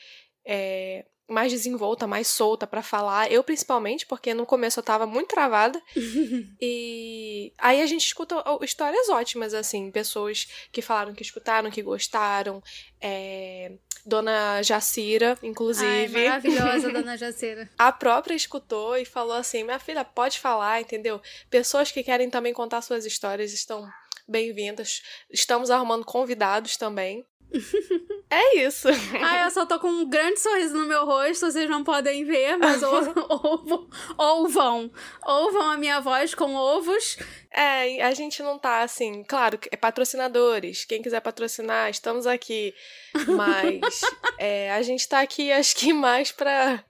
é, 0.46 1.04
mais 1.28 1.52
desenvolta, 1.52 2.06
mais 2.06 2.26
solta 2.26 2.66
pra 2.66 2.82
falar. 2.82 3.30
Eu 3.30 3.44
principalmente, 3.44 4.06
porque 4.06 4.32
no 4.32 4.46
começo 4.46 4.80
eu 4.80 4.82
tava 4.82 5.06
muito 5.06 5.28
travada. 5.28 5.80
e 6.60 7.52
aí 7.58 7.82
a 7.82 7.86
gente 7.86 8.06
escuta 8.06 8.42
histórias 8.62 9.08
ótimas, 9.08 9.52
assim, 9.52 9.90
pessoas 9.90 10.48
que 10.72 10.80
falaram 10.80 11.14
que 11.14 11.22
escutaram, 11.22 11.70
que 11.70 11.82
gostaram. 11.82 12.62
É, 13.00 13.72
Dona 14.06 14.62
Jacira, 14.62 15.36
Ai, 15.42 15.48
inclusive. 15.50 16.24
maravilhosa, 16.24 16.88
dona 16.90 17.16
Jaceira. 17.16 17.68
A 17.76 17.92
própria 17.92 18.34
escutou 18.34 18.96
e 18.96 19.04
falou 19.04 19.36
assim: 19.36 19.64
minha 19.64 19.78
filha, 19.78 20.04
pode 20.04 20.40
falar, 20.40 20.80
entendeu? 20.80 21.20
Pessoas 21.50 21.92
que 21.92 22.02
querem 22.02 22.30
também 22.30 22.54
contar 22.54 22.80
suas 22.80 23.04
histórias 23.04 23.52
estão 23.52 23.86
bem-vindas. 24.26 25.02
Estamos 25.30 25.70
arrumando 25.70 26.04
convidados 26.04 26.76
também. 26.78 27.26
É 28.30 28.58
isso. 28.58 28.88
Ah, 29.22 29.44
eu 29.44 29.50
só 29.50 29.64
tô 29.64 29.80
com 29.80 29.88
um 29.88 30.08
grande 30.08 30.38
sorriso 30.38 30.76
no 30.76 30.86
meu 30.86 31.06
rosto, 31.06 31.50
vocês 31.50 31.68
não 31.68 31.82
podem 31.82 32.26
ver, 32.26 32.58
mas 32.58 32.82
ou, 32.84 33.02
ou, 33.26 33.88
ouvam. 34.18 34.92
Ouvam 35.24 35.70
a 35.70 35.78
minha 35.78 35.98
voz 35.98 36.34
com 36.34 36.54
ovos. 36.54 37.16
É, 37.50 38.02
a 38.02 38.12
gente 38.12 38.42
não 38.42 38.58
tá 38.58 38.82
assim, 38.82 39.24
claro, 39.24 39.58
é 39.70 39.76
patrocinadores. 39.78 40.84
Quem 40.84 41.00
quiser 41.00 41.20
patrocinar, 41.20 41.88
estamos 41.88 42.26
aqui. 42.26 42.74
Mas 43.26 44.02
é, 44.38 44.72
a 44.72 44.82
gente 44.82 45.08
tá 45.08 45.20
aqui, 45.20 45.50
acho 45.50 45.74
que 45.74 45.94
mais 45.94 46.30
pra. 46.30 46.84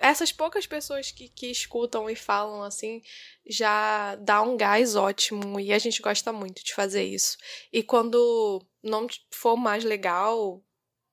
Essas 0.00 0.32
poucas 0.32 0.66
pessoas 0.66 1.10
que, 1.10 1.28
que 1.28 1.50
escutam 1.50 2.08
e 2.08 2.16
falam 2.16 2.62
assim, 2.62 3.02
já 3.46 4.14
dá 4.16 4.40
um 4.40 4.56
gás 4.56 4.96
ótimo. 4.96 5.60
E 5.60 5.70
a 5.70 5.78
gente 5.78 6.00
gosta 6.00 6.32
muito 6.32 6.64
de 6.64 6.72
fazer 6.72 7.04
isso. 7.04 7.36
E 7.70 7.82
quando 7.82 8.66
não 8.88 9.06
for 9.30 9.56
mais 9.56 9.84
legal, 9.84 10.62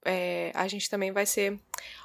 é, 0.05 0.51
a 0.53 0.67
gente 0.67 0.89
também 0.89 1.11
vai 1.11 1.25
ser 1.25 1.59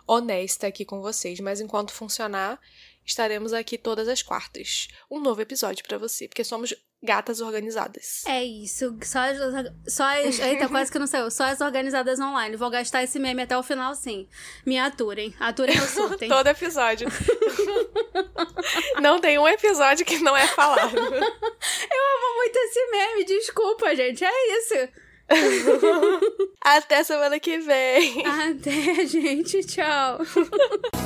honesta 0.07 0.67
aqui 0.67 0.85
com 0.85 1.01
vocês. 1.01 1.39
Mas 1.41 1.61
enquanto 1.61 1.93
funcionar, 1.93 2.59
estaremos 3.05 3.53
aqui 3.53 3.77
todas 3.77 4.09
as 4.09 4.23
quartas. 4.23 4.89
Um 5.11 5.21
novo 5.21 5.41
episódio 5.41 5.85
para 5.87 5.99
você, 5.99 6.27
porque 6.27 6.45
somos 6.45 6.75
gatas 7.03 7.41
organizadas. 7.41 8.25
É 8.27 8.45
isso. 8.45 8.97
Só 9.03 9.19
as, 9.21 9.39
só 9.93 10.05
as. 10.05 10.39
Eita, 10.39 10.69
quase 10.69 10.93
que 10.93 10.99
não 10.99 11.07
saiu. 11.07 11.31
Só 11.31 11.45
as 11.45 11.61
organizadas 11.61 12.19
online. 12.21 12.57
Vou 12.57 12.71
gastar 12.71 13.03
esse 13.03 13.19
meme 13.19 13.43
até 13.43 13.57
o 13.57 13.63
final, 13.63 13.95
sim. 13.95 14.29
Me 14.67 14.79
aturem. 14.79 15.35
Aturem 15.41 15.81
ou 15.81 15.87
surtem. 15.87 16.29
Todo 16.31 16.47
episódio. 16.47 17.09
não 19.01 19.19
tem 19.19 19.39
um 19.39 19.49
episódio 19.49 20.05
que 20.05 20.19
não 20.19 20.37
é 20.37 20.47
falado. 20.49 20.97
Eu 20.97 21.03
amo 21.03 22.37
muito 22.37 22.57
esse 22.57 22.91
meme. 22.91 23.25
Desculpa, 23.25 23.95
gente. 23.97 24.25
É 24.25 24.59
isso. 24.59 25.10
Até 26.61 27.05
semana 27.05 27.39
que 27.39 27.59
vem. 27.59 28.25
Até, 28.27 29.07
gente. 29.07 29.65
Tchau. 29.65 30.21